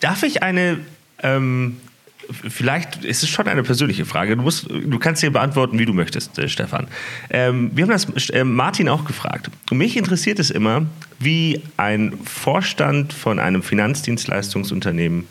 Darf 0.00 0.22
ich 0.22 0.42
eine 0.42 0.78
ähm, 1.22 1.80
vielleicht 2.30 3.04
ist 3.04 3.22
es 3.22 3.28
schon 3.28 3.48
eine 3.48 3.62
persönliche 3.62 4.04
Frage. 4.04 4.36
Du, 4.36 4.42
musst, 4.42 4.68
du 4.68 4.98
kannst 4.98 5.22
dir 5.22 5.30
beantworten, 5.30 5.78
wie 5.78 5.86
du 5.86 5.92
möchtest, 5.92 6.38
äh, 6.38 6.48
Stefan. 6.48 6.88
Ähm, 7.30 7.70
wir 7.74 7.84
haben 7.84 7.90
das 7.90 8.30
äh, 8.30 8.44
Martin 8.44 8.88
auch 8.88 9.04
gefragt. 9.04 9.50
Und 9.70 9.78
mich 9.78 9.96
interessiert 9.96 10.38
es 10.38 10.50
immer, 10.50 10.86
wie 11.18 11.62
ein 11.76 12.18
Vorstand 12.24 13.12
von 13.12 13.38
einem 13.38 13.62
Finanzdienstleistungsunternehmen 13.62 15.26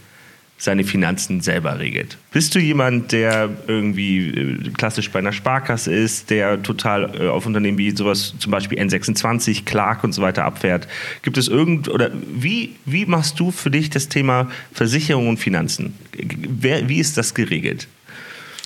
seine 0.65 0.83
Finanzen 0.83 1.39
selber 1.39 1.79
regelt. 1.79 2.17
Bist 2.31 2.53
du 2.53 2.59
jemand, 2.59 3.13
der 3.13 3.49
irgendwie 3.67 4.27
äh, 4.27 4.69
klassisch 4.71 5.09
bei 5.09 5.19
einer 5.19 5.31
Sparkasse 5.31 5.93
ist, 5.93 6.29
der 6.29 6.61
total 6.61 7.21
äh, 7.21 7.27
auf 7.29 7.45
Unternehmen 7.45 7.77
wie 7.77 7.91
sowas, 7.91 8.33
zum 8.37 8.51
Beispiel 8.51 8.79
N26, 8.79 9.63
Clark 9.63 10.03
und 10.03 10.11
so 10.11 10.21
weiter 10.21 10.43
abfährt? 10.43 10.87
Gibt 11.21 11.37
es 11.37 11.47
irgend 11.47 11.87
oder 11.87 12.11
wie, 12.13 12.75
wie 12.85 13.05
machst 13.05 13.39
du 13.39 13.51
für 13.51 13.71
dich 13.71 13.89
das 13.89 14.09
Thema 14.09 14.49
Versicherung 14.73 15.29
und 15.29 15.37
Finanzen? 15.37 15.93
Wer, 16.11 16.89
wie 16.89 16.99
ist 16.99 17.17
das 17.17 17.33
geregelt? 17.33 17.87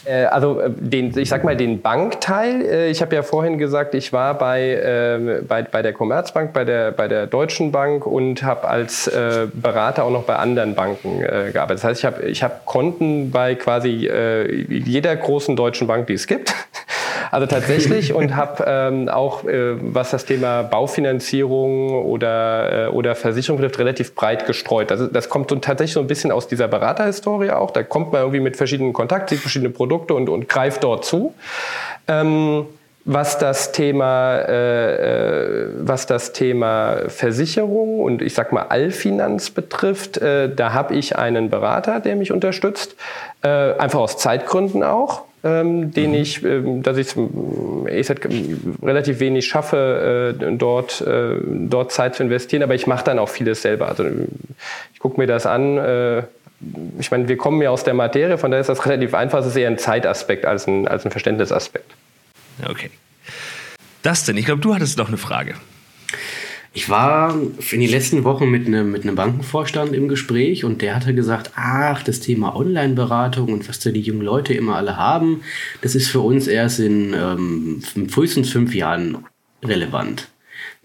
Äh, 0.05 0.25
also 0.25 0.59
äh, 0.59 0.69
den, 0.69 1.17
ich 1.17 1.29
sag 1.29 1.43
mal 1.43 1.55
den 1.55 1.81
Bankteil. 1.81 2.61
Äh, 2.61 2.89
ich 2.89 3.01
habe 3.01 3.15
ja 3.15 3.23
vorhin 3.23 3.57
gesagt, 3.57 3.95
ich 3.95 4.13
war 4.13 4.33
bei, 4.37 4.79
ähm, 4.83 5.45
bei, 5.47 5.63
bei 5.63 5.81
der 5.81 5.93
Commerzbank, 5.93 6.53
bei 6.53 6.65
der, 6.65 6.91
bei 6.91 7.07
der 7.07 7.27
Deutschen 7.27 7.71
Bank 7.71 8.05
und 8.05 8.43
habe 8.43 8.67
als 8.67 9.09
Berater 9.53 10.03
auch 10.03 10.11
noch 10.11 10.23
bei 10.23 10.35
anderen 10.35 10.75
Banken 10.75 11.19
gearbeitet. 11.19 11.79
Das 11.79 11.83
heißt, 11.83 11.99
ich 11.99 12.05
habe 12.05 12.21
ich 12.23 12.43
hab 12.43 12.65
Konten 12.65 13.31
bei 13.31 13.55
quasi 13.55 14.09
jeder 14.69 15.15
großen 15.15 15.55
deutschen 15.55 15.87
Bank, 15.87 16.07
die 16.07 16.13
es 16.13 16.27
gibt. 16.27 16.53
Also 17.31 17.47
tatsächlich 17.47 18.13
und 18.19 18.35
habe 18.35 18.63
ähm, 18.67 19.09
auch, 19.09 19.43
äh, 19.45 19.75
was 19.81 20.11
das 20.11 20.25
Thema 20.25 20.63
Baufinanzierung 20.63 22.05
oder, 22.05 22.87
äh, 22.87 22.89
oder 22.89 23.15
Versicherung 23.15 23.59
betrifft, 23.59 23.79
relativ 23.79 24.15
breit 24.15 24.45
gestreut. 24.45 24.91
Das, 24.91 25.11
das 25.11 25.29
kommt 25.29 25.49
so 25.49 25.55
tatsächlich 25.57 25.93
so 25.93 25.99
ein 25.99 26.07
bisschen 26.07 26.31
aus 26.31 26.47
dieser 26.47 26.67
Beraterhistorie 26.67 27.51
auch. 27.51 27.71
Da 27.71 27.83
kommt 27.83 28.11
man 28.11 28.21
irgendwie 28.21 28.39
mit 28.39 28.57
verschiedenen 28.57 28.93
Kontakten, 28.93 29.29
sieht 29.29 29.39
verschiedene 29.39 29.69
Produkte 29.69 30.13
und, 30.13 30.29
und 30.29 30.49
greift 30.49 30.83
dort 30.83 31.05
zu. 31.05 31.33
Ähm, 32.07 32.65
was 33.11 33.39
das 33.39 33.71
Thema, 33.71 34.37
äh, 34.37 35.63
äh, 35.63 35.67
was 35.79 36.05
das 36.05 36.31
Thema 36.31 36.97
Versicherung 37.07 38.01
und 38.01 38.21
ich 38.21 38.35
sag 38.35 38.51
mal 38.51 38.67
Allfinanz 38.69 39.49
betrifft, 39.49 40.17
äh, 40.17 40.53
da 40.53 40.73
habe 40.73 40.93
ich 40.93 41.17
einen 41.17 41.49
Berater, 41.49 42.01
der 42.01 42.15
mich 42.15 42.31
unterstützt, 42.31 42.95
äh, 43.41 43.47
einfach 43.47 43.99
aus 43.99 44.17
Zeitgründen 44.17 44.83
auch 44.83 45.23
ähm, 45.43 45.91
den 45.91 46.11
mhm. 46.11 46.17
ich, 46.17 46.43
ähm, 46.43 46.83
dass 46.83 46.97
ich 46.97 47.15
ich 47.87 48.09
halt 48.09 48.27
relativ 48.83 49.19
wenig 49.19 49.47
schaffe, 49.47 50.35
äh, 50.37 50.55
dort, 50.57 51.01
äh, 51.01 51.37
dort 51.45 51.91
Zeit 51.91 52.15
zu 52.15 52.23
investieren, 52.23 52.61
aber 52.61 52.75
ich 52.75 52.87
mache 52.87 53.05
dann 53.05 53.19
auch 53.19 53.29
vieles 53.29 53.61
selber. 53.61 53.87
Also 53.87 54.05
ich 54.93 54.99
gucke 54.99 55.19
mir 55.19 55.27
das 55.27 55.45
an. 55.45 55.77
Äh, 55.77 56.23
ich 56.99 57.09
meine, 57.09 57.29
wir 57.29 57.37
kommen 57.37 57.61
ja 57.61 57.69
aus 57.69 57.85
der 57.85 57.93
Materie, 57.93 58.37
von 58.37 58.51
daher 58.51 58.61
ist 58.61 58.67
das 58.67 58.85
relativ 58.85 59.13
einfach. 59.13 59.39
Es 59.39 59.45
ist 59.45 59.55
eher 59.55 59.69
ein 59.69 59.77
Zeitaspekt 59.77 60.45
als 60.45 60.67
ein, 60.67 60.87
als 60.89 61.05
ein 61.05 61.11
Verständnisaspekt. 61.11 61.89
Okay. 62.67 62.89
Das 64.01 64.25
denn? 64.25 64.37
Ich 64.37 64.45
glaube, 64.45 64.61
du 64.61 64.73
hattest 64.73 64.97
noch 64.97 65.07
eine 65.07 65.17
Frage. 65.17 65.55
Ich 66.71 66.87
war 66.89 67.35
in 67.71 67.79
den 67.79 67.89
letzten 67.89 68.23
Wochen 68.23 68.49
mit 68.49 68.67
einem, 68.67 68.91
mit 68.91 69.03
einem 69.03 69.15
Bankenvorstand 69.15 69.93
im 69.93 70.07
Gespräch 70.07 70.63
und 70.63 70.81
der 70.81 70.95
hatte 70.95 71.15
gesagt, 71.15 71.51
ach, 71.55 72.03
das 72.03 72.19
Thema 72.19 72.55
Online-Beratung 72.55 73.51
und 73.51 73.67
was 73.67 73.79
da 73.79 73.89
die 73.89 74.01
jungen 74.01 74.21
Leute 74.21 74.53
immer 74.53 74.75
alle 74.75 74.95
haben, 74.95 75.43
das 75.81 75.95
ist 75.95 76.09
für 76.09 76.19
uns 76.19 76.47
erst 76.47 76.79
in 76.79 77.13
ähm, 77.13 77.81
frühestens 78.09 78.51
fünf 78.51 78.75
Jahren 78.75 79.25
relevant. 79.63 80.29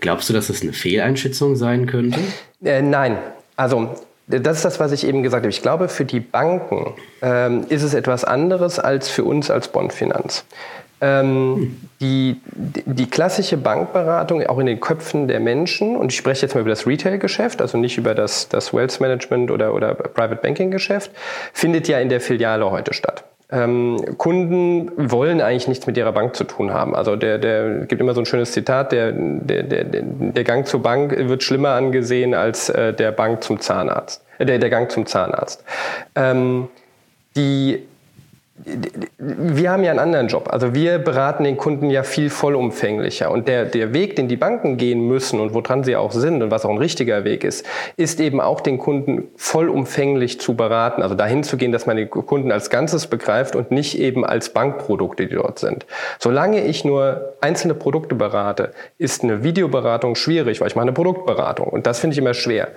Glaubst 0.00 0.28
du, 0.28 0.32
dass 0.32 0.46
das 0.46 0.62
eine 0.62 0.72
Fehleinschätzung 0.72 1.54
sein 1.54 1.86
könnte? 1.86 2.18
Äh, 2.64 2.80
nein. 2.80 3.18
Also 3.56 3.94
das 4.26 4.56
ist 4.56 4.64
das, 4.64 4.80
was 4.80 4.90
ich 4.92 5.06
eben 5.06 5.22
gesagt 5.22 5.44
habe. 5.44 5.50
Ich 5.50 5.62
glaube, 5.62 5.88
für 5.88 6.06
die 6.06 6.20
Banken 6.20 6.94
ähm, 7.20 7.66
ist 7.68 7.82
es 7.82 7.92
etwas 7.92 8.24
anderes 8.24 8.78
als 8.78 9.10
für 9.10 9.24
uns 9.24 9.50
als 9.50 9.68
Bondfinanz. 9.68 10.44
Ähm, 11.04 11.76
die, 12.00 12.40
die 12.46 13.10
klassische 13.10 13.58
Bankberatung, 13.58 14.46
auch 14.46 14.58
in 14.58 14.64
den 14.64 14.80
Köpfen 14.80 15.28
der 15.28 15.38
Menschen, 15.38 15.96
und 15.96 16.10
ich 16.10 16.16
spreche 16.16 16.42
jetzt 16.42 16.54
mal 16.54 16.62
über 16.62 16.70
das 16.70 16.86
Retail-Geschäft, 16.86 17.60
also 17.60 17.76
nicht 17.76 17.98
über 17.98 18.14
das, 18.14 18.48
das 18.48 18.72
Wealth 18.72 19.00
Management 19.00 19.50
oder, 19.50 19.74
oder 19.74 19.94
Private 19.94 20.40
Banking-Geschäft, 20.40 21.10
findet 21.52 21.88
ja 21.88 21.98
in 21.98 22.08
der 22.08 22.22
Filiale 22.22 22.70
heute 22.70 22.94
statt. 22.94 23.24
Ähm, 23.50 24.16
Kunden 24.16 24.90
wollen 24.96 25.42
eigentlich 25.42 25.68
nichts 25.68 25.86
mit 25.86 25.98
ihrer 25.98 26.12
Bank 26.12 26.34
zu 26.34 26.44
tun 26.44 26.72
haben. 26.72 26.96
Also 26.96 27.16
der, 27.16 27.36
der 27.36 27.80
gibt 27.80 28.00
immer 28.00 28.14
so 28.14 28.22
ein 28.22 28.26
schönes 28.26 28.52
Zitat, 28.52 28.90
der, 28.92 29.12
der, 29.12 29.62
der, 29.62 29.84
der 29.84 30.44
Gang 30.44 30.66
zur 30.66 30.82
Bank 30.82 31.14
wird 31.28 31.42
schlimmer 31.42 31.70
angesehen 31.70 32.32
als 32.32 32.70
äh, 32.70 32.94
der 32.94 33.12
Bank 33.12 33.44
zum 33.44 33.60
Zahnarzt, 33.60 34.24
äh, 34.38 34.46
der, 34.46 34.58
der 34.58 34.70
Gang 34.70 34.90
zum 34.90 35.04
Zahnarzt. 35.04 35.62
Ähm, 36.14 36.68
die 37.36 37.82
wir 38.56 39.70
haben 39.70 39.82
ja 39.82 39.90
einen 39.90 39.98
anderen 39.98 40.28
Job. 40.28 40.48
Also 40.48 40.74
wir 40.74 40.98
beraten 40.98 41.42
den 41.42 41.56
Kunden 41.56 41.90
ja 41.90 42.04
viel 42.04 42.30
vollumfänglicher. 42.30 43.30
Und 43.30 43.48
der, 43.48 43.64
der 43.64 43.92
Weg, 43.92 44.14
den 44.14 44.28
die 44.28 44.36
Banken 44.36 44.76
gehen 44.76 45.08
müssen 45.08 45.40
und 45.40 45.54
woran 45.54 45.82
sie 45.82 45.96
auch 45.96 46.12
sind 46.12 46.40
und 46.40 46.52
was 46.52 46.64
auch 46.64 46.70
ein 46.70 46.78
richtiger 46.78 47.24
Weg 47.24 47.42
ist, 47.42 47.66
ist 47.96 48.20
eben 48.20 48.40
auch 48.40 48.60
den 48.60 48.78
Kunden 48.78 49.24
vollumfänglich 49.36 50.40
zu 50.40 50.54
beraten. 50.54 51.02
Also 51.02 51.16
dahin 51.16 51.42
zu 51.42 51.56
gehen, 51.56 51.72
dass 51.72 51.86
man 51.86 51.96
den 51.96 52.08
Kunden 52.08 52.52
als 52.52 52.70
Ganzes 52.70 53.08
begreift 53.08 53.56
und 53.56 53.72
nicht 53.72 53.98
eben 53.98 54.24
als 54.24 54.50
Bankprodukte, 54.50 55.26
die 55.26 55.34
dort 55.34 55.58
sind. 55.58 55.84
Solange 56.20 56.64
ich 56.64 56.84
nur 56.84 57.34
einzelne 57.40 57.74
Produkte 57.74 58.14
berate, 58.14 58.72
ist 58.98 59.24
eine 59.24 59.42
Videoberatung 59.42 60.14
schwierig, 60.14 60.60
weil 60.60 60.68
ich 60.68 60.76
mache 60.76 60.84
eine 60.84 60.92
Produktberatung. 60.92 61.66
Und 61.66 61.88
das 61.88 61.98
finde 61.98 62.14
ich 62.14 62.18
immer 62.18 62.34
schwer. 62.34 62.68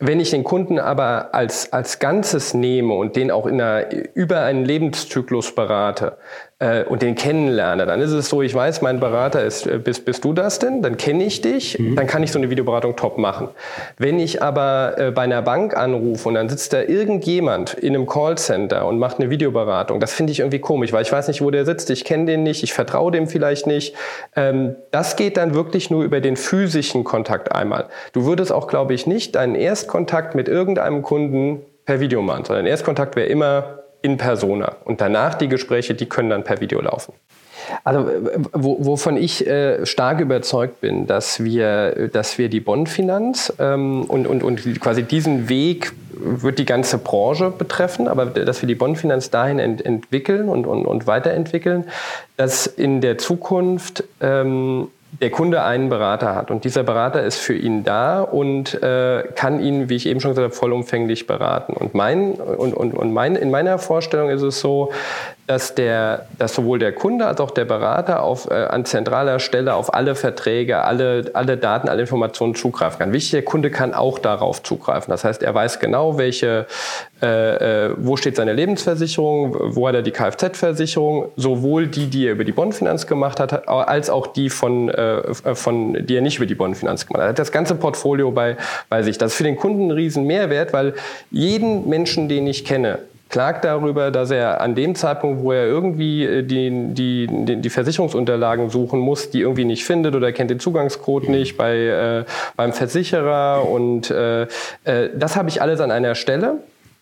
Wenn 0.00 0.20
ich 0.20 0.30
den 0.30 0.44
Kunden 0.44 0.78
aber 0.78 1.34
als, 1.34 1.72
als 1.72 1.98
Ganzes 1.98 2.54
nehme 2.54 2.94
und 2.94 3.16
den 3.16 3.32
auch 3.32 3.46
in 3.46 3.60
einer, 3.60 3.86
über 4.14 4.42
einen 4.42 4.64
Lebenszyklus 4.64 5.54
berate, 5.54 6.18
äh, 6.60 6.84
und 6.84 7.02
den 7.02 7.14
kennenlerne, 7.14 7.86
dann 7.86 8.00
ist 8.00 8.10
es 8.10 8.28
so, 8.28 8.42
ich 8.42 8.52
weiß, 8.54 8.82
mein 8.82 8.98
Berater 8.98 9.44
ist, 9.44 9.66
äh, 9.66 9.78
bist, 9.78 10.04
bist 10.04 10.24
du 10.24 10.32
das 10.32 10.58
denn? 10.58 10.82
Dann 10.82 10.96
kenne 10.96 11.24
ich 11.24 11.40
dich, 11.40 11.78
mhm. 11.78 11.94
dann 11.94 12.06
kann 12.06 12.22
ich 12.22 12.32
so 12.32 12.38
eine 12.38 12.50
Videoberatung 12.50 12.96
top 12.96 13.16
machen. 13.18 13.48
Wenn 13.96 14.18
ich 14.18 14.42
aber 14.42 14.94
äh, 14.98 15.10
bei 15.12 15.22
einer 15.22 15.42
Bank 15.42 15.76
anrufe 15.76 16.28
und 16.28 16.34
dann 16.34 16.48
sitzt 16.48 16.72
da 16.72 16.82
irgendjemand 16.82 17.74
in 17.74 17.94
einem 17.94 18.06
Callcenter 18.06 18.86
und 18.86 18.98
macht 18.98 19.20
eine 19.20 19.30
Videoberatung, 19.30 20.00
das 20.00 20.12
finde 20.12 20.32
ich 20.32 20.40
irgendwie 20.40 20.58
komisch, 20.58 20.92
weil 20.92 21.02
ich 21.02 21.12
weiß 21.12 21.28
nicht, 21.28 21.42
wo 21.42 21.50
der 21.50 21.64
sitzt, 21.64 21.90
ich 21.90 22.04
kenne 22.04 22.26
den 22.26 22.42
nicht, 22.42 22.64
ich 22.64 22.72
vertraue 22.72 23.12
dem 23.12 23.28
vielleicht 23.28 23.66
nicht. 23.66 23.94
Ähm, 24.34 24.74
das 24.90 25.14
geht 25.14 25.36
dann 25.36 25.54
wirklich 25.54 25.90
nur 25.90 26.02
über 26.02 26.20
den 26.20 26.36
physischen 26.36 27.04
Kontakt 27.04 27.52
einmal. 27.52 27.86
Du 28.12 28.24
würdest 28.24 28.52
auch, 28.52 28.66
glaube 28.66 28.94
ich, 28.94 29.06
nicht 29.06 29.36
deinen 29.36 29.54
Erstkontakt 29.54 30.34
mit 30.34 30.48
irgendeinem 30.48 31.02
Kunden 31.02 31.60
per 31.84 32.00
Video 32.00 32.20
machen, 32.20 32.44
sondern 32.44 32.66
Erstkontakt 32.66 33.16
wäre 33.16 33.28
immer 33.28 33.77
in 34.02 34.16
persona. 34.16 34.76
Und 34.84 35.00
danach 35.00 35.34
die 35.34 35.48
Gespräche, 35.48 35.94
die 35.94 36.06
können 36.06 36.30
dann 36.30 36.44
per 36.44 36.60
Video 36.60 36.80
laufen. 36.80 37.12
Also 37.84 38.08
wo, 38.52 38.84
wovon 38.84 39.16
ich 39.16 39.46
äh, 39.46 39.84
stark 39.84 40.20
überzeugt 40.20 40.80
bin, 40.80 41.06
dass 41.06 41.42
wir, 41.42 42.08
dass 42.12 42.38
wir 42.38 42.48
die 42.48 42.60
Bondfinanz 42.60 43.52
ähm, 43.58 44.04
und, 44.04 44.26
und, 44.26 44.42
und 44.42 44.80
quasi 44.80 45.02
diesen 45.02 45.48
Weg 45.48 45.92
wird 46.12 46.58
die 46.58 46.64
ganze 46.64 46.98
Branche 46.98 47.50
betreffen, 47.50 48.08
aber 48.08 48.26
dass 48.26 48.62
wir 48.62 48.66
die 48.66 48.74
Bondfinanz 48.74 49.30
dahin 49.30 49.58
ent 49.58 49.84
entwickeln 49.84 50.48
und, 50.48 50.66
und, 50.66 50.84
und 50.84 51.06
weiterentwickeln, 51.06 51.84
dass 52.36 52.66
in 52.66 53.00
der 53.00 53.18
Zukunft 53.18 54.04
ähm, 54.20 54.88
der 55.10 55.30
Kunde 55.30 55.62
einen 55.62 55.88
Berater 55.88 56.34
hat 56.34 56.50
und 56.50 56.64
dieser 56.64 56.82
Berater 56.82 57.22
ist 57.22 57.38
für 57.38 57.54
ihn 57.54 57.82
da 57.82 58.20
und 58.20 58.80
äh, 58.82 59.24
kann 59.34 59.60
ihn, 59.60 59.88
wie 59.88 59.96
ich 59.96 60.06
eben 60.06 60.20
schon 60.20 60.32
gesagt 60.32 60.44
habe, 60.44 60.54
vollumfänglich 60.54 61.26
beraten. 61.26 61.72
Und, 61.72 61.94
mein, 61.94 62.32
und, 62.32 62.74
und, 62.74 62.94
und 62.94 63.12
mein, 63.12 63.34
in 63.34 63.50
meiner 63.50 63.78
Vorstellung 63.78 64.28
ist 64.28 64.42
es 64.42 64.60
so, 64.60 64.92
dass, 65.48 65.74
der, 65.74 66.26
dass 66.38 66.54
sowohl 66.54 66.78
der 66.78 66.92
Kunde 66.92 67.24
als 67.24 67.40
auch 67.40 67.50
der 67.50 67.64
Berater 67.64 68.22
auf, 68.22 68.50
äh, 68.50 68.54
an 68.54 68.84
zentraler 68.84 69.40
Stelle 69.40 69.74
auf 69.74 69.94
alle 69.94 70.14
Verträge, 70.14 70.84
alle, 70.84 71.30
alle 71.32 71.56
Daten, 71.56 71.88
alle 71.88 72.02
Informationen 72.02 72.54
zugreifen 72.54 72.98
kann. 72.98 73.12
Wichtig, 73.14 73.30
der 73.30 73.42
Kunde 73.42 73.70
kann 73.70 73.94
auch 73.94 74.18
darauf 74.18 74.62
zugreifen. 74.62 75.10
Das 75.10 75.24
heißt, 75.24 75.42
er 75.42 75.54
weiß 75.54 75.80
genau, 75.80 76.18
welche, 76.18 76.66
äh, 77.22 77.86
äh, 77.86 77.94
wo 77.96 78.18
steht 78.18 78.36
seine 78.36 78.52
Lebensversicherung, 78.52 79.74
wo 79.74 79.88
hat 79.88 79.94
er 79.94 80.02
die 80.02 80.10
Kfz-Versicherung, 80.10 81.30
sowohl 81.36 81.86
die, 81.86 82.08
die 82.08 82.26
er 82.26 82.32
über 82.32 82.44
die 82.44 82.52
Bondfinanz 82.52 83.06
gemacht 83.06 83.40
hat, 83.40 83.68
als 83.68 84.10
auch 84.10 84.26
die, 84.26 84.50
von, 84.50 84.90
äh, 84.90 85.32
von, 85.54 86.06
die 86.06 86.14
er 86.14 86.20
nicht 86.20 86.36
über 86.36 86.46
die 86.46 86.56
Bondfinanz 86.56 87.06
gemacht 87.06 87.22
hat. 87.22 87.26
Er 87.26 87.30
hat 87.30 87.38
das 87.38 87.52
ganze 87.52 87.74
Portfolio 87.74 88.30
bei, 88.32 88.58
bei 88.90 89.02
sich. 89.02 89.16
Das 89.16 89.32
ist 89.32 89.38
für 89.38 89.44
den 89.44 89.56
Kunden 89.56 89.88
ein 89.88 89.92
riesen 89.92 90.24
Mehrwert, 90.26 90.74
weil 90.74 90.92
jeden 91.30 91.88
Menschen, 91.88 92.28
den 92.28 92.46
ich 92.46 92.66
kenne, 92.66 92.98
klagt 93.28 93.64
darüber, 93.64 94.10
dass 94.10 94.30
er 94.30 94.60
an 94.60 94.74
dem 94.74 94.94
Zeitpunkt, 94.94 95.42
wo 95.42 95.52
er 95.52 95.66
irgendwie 95.66 96.24
äh, 96.24 96.42
die, 96.42 96.70
die, 96.94 97.56
die 97.60 97.70
Versicherungsunterlagen 97.70 98.70
suchen 98.70 99.00
muss, 99.00 99.30
die 99.30 99.40
irgendwie 99.40 99.64
nicht 99.64 99.84
findet 99.84 100.14
oder 100.14 100.32
kennt 100.32 100.50
den 100.50 100.60
Zugangscode 100.60 101.28
nicht 101.28 101.56
bei, 101.56 101.76
äh, 101.76 102.24
beim 102.56 102.72
Versicherer. 102.72 103.68
Und 103.68 104.10
äh, 104.10 104.42
äh, 104.42 104.46
das 105.14 105.36
habe 105.36 105.48
ich 105.48 105.62
alles 105.62 105.80
an 105.80 105.90
einer 105.90 106.14
Stelle 106.14 106.58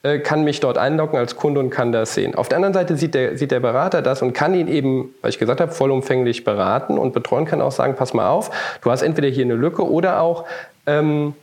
äh, 0.07 0.21
kann 0.21 0.45
mich 0.45 0.61
dort 0.61 0.79
einloggen 0.79 1.19
als 1.19 1.37
Kunde 1.37 1.59
und 1.59 1.71
kann 1.71 1.91
das 1.91 2.15
sehen. 2.15 2.35
Auf 2.35 2.49
der 2.49 2.57
anderen 2.57 2.75
Seite 2.75 2.97
sieht 2.97 3.15
der, 3.15 3.37
sieht 3.37 3.51
der 3.51 3.61
Berater 3.61 4.03
das 4.03 4.23
und 4.23 4.35
kann 4.35 4.55
ihn 4.55 4.69
eben, 4.69 5.15
weil 5.21 5.31
ich 5.31 5.39
gesagt 5.39 5.61
habe, 5.61 5.73
vollumfänglich 5.73 6.45
beraten 6.45 6.99
und 6.99 7.13
betreuen 7.13 7.45
kann 7.45 7.61
auch 7.61 7.73
sagen, 7.73 7.97
pass 7.97 8.15
mal 8.15 8.29
auf, 8.29 8.51
du 8.83 8.91
hast 8.91 9.03
entweder 9.03 9.29
hier 9.29 9.45
eine 9.45 9.55
Lücke 9.55 9.89
oder 9.89 10.21
auch, 10.21 10.45
ähm, 10.87 11.35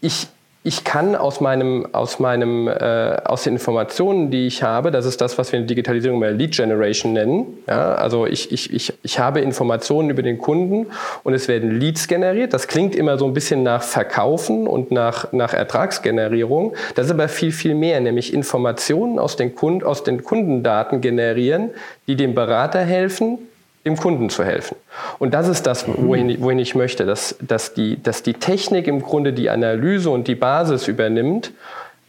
ich, 0.00 0.28
ich 0.62 0.84
kann 0.84 1.16
aus 1.16 1.40
meinem, 1.40 1.86
aus 1.92 2.18
meinem, 2.18 2.68
äh, 2.68 3.16
aus 3.24 3.44
den 3.44 3.54
Informationen, 3.54 4.30
die 4.30 4.46
ich 4.46 4.62
habe, 4.62 4.90
das 4.90 5.06
ist 5.06 5.22
das, 5.22 5.38
was 5.38 5.52
wir 5.52 5.58
in 5.58 5.64
der 5.64 5.68
Digitalisierung 5.68 6.20
mal 6.20 6.34
Lead 6.34 6.54
Generation 6.54 7.14
nennen. 7.14 7.46
Ja, 7.66 7.94
also 7.94 8.26
ich, 8.26 8.52
ich, 8.52 8.70
ich, 8.70 8.92
ich 9.02 9.18
habe 9.18 9.40
Informationen 9.40 10.10
über 10.10 10.22
den 10.22 10.36
Kunden 10.36 10.88
und 11.22 11.32
es 11.32 11.48
werden 11.48 11.80
Leads 11.80 12.08
generiert. 12.08 12.52
Das 12.52 12.68
klingt 12.68 12.94
immer 12.94 13.16
so 13.16 13.24
ein 13.24 13.32
bisschen 13.32 13.62
nach 13.62 13.82
Verkaufen 13.82 14.66
und 14.66 14.90
nach, 14.90 15.32
nach 15.32 15.54
Ertragsgenerierung. 15.54 16.74
Das 16.94 17.06
ist 17.06 17.12
aber 17.12 17.28
viel, 17.28 17.52
viel 17.52 17.74
mehr, 17.74 17.98
nämlich 18.00 18.34
Informationen 18.34 19.18
aus 19.18 19.36
den, 19.36 19.54
Kunden, 19.54 19.82
aus 19.82 20.04
den 20.04 20.22
Kundendaten 20.22 21.00
generieren, 21.00 21.70
die 22.06 22.16
dem 22.16 22.34
Berater 22.34 22.80
helfen, 22.80 23.38
dem 23.84 23.96
Kunden 23.96 24.28
zu 24.28 24.44
helfen. 24.44 24.76
Und 25.18 25.32
das 25.32 25.48
ist 25.48 25.66
das, 25.66 25.86
wohin, 25.88 26.40
wohin 26.40 26.58
ich 26.58 26.74
möchte, 26.74 27.06
dass, 27.06 27.36
dass, 27.40 27.74
die, 27.74 28.02
dass 28.02 28.22
die 28.22 28.34
Technik 28.34 28.86
im 28.86 29.02
Grunde 29.02 29.32
die 29.32 29.48
Analyse 29.48 30.10
und 30.10 30.28
die 30.28 30.34
Basis 30.34 30.86
übernimmt, 30.86 31.52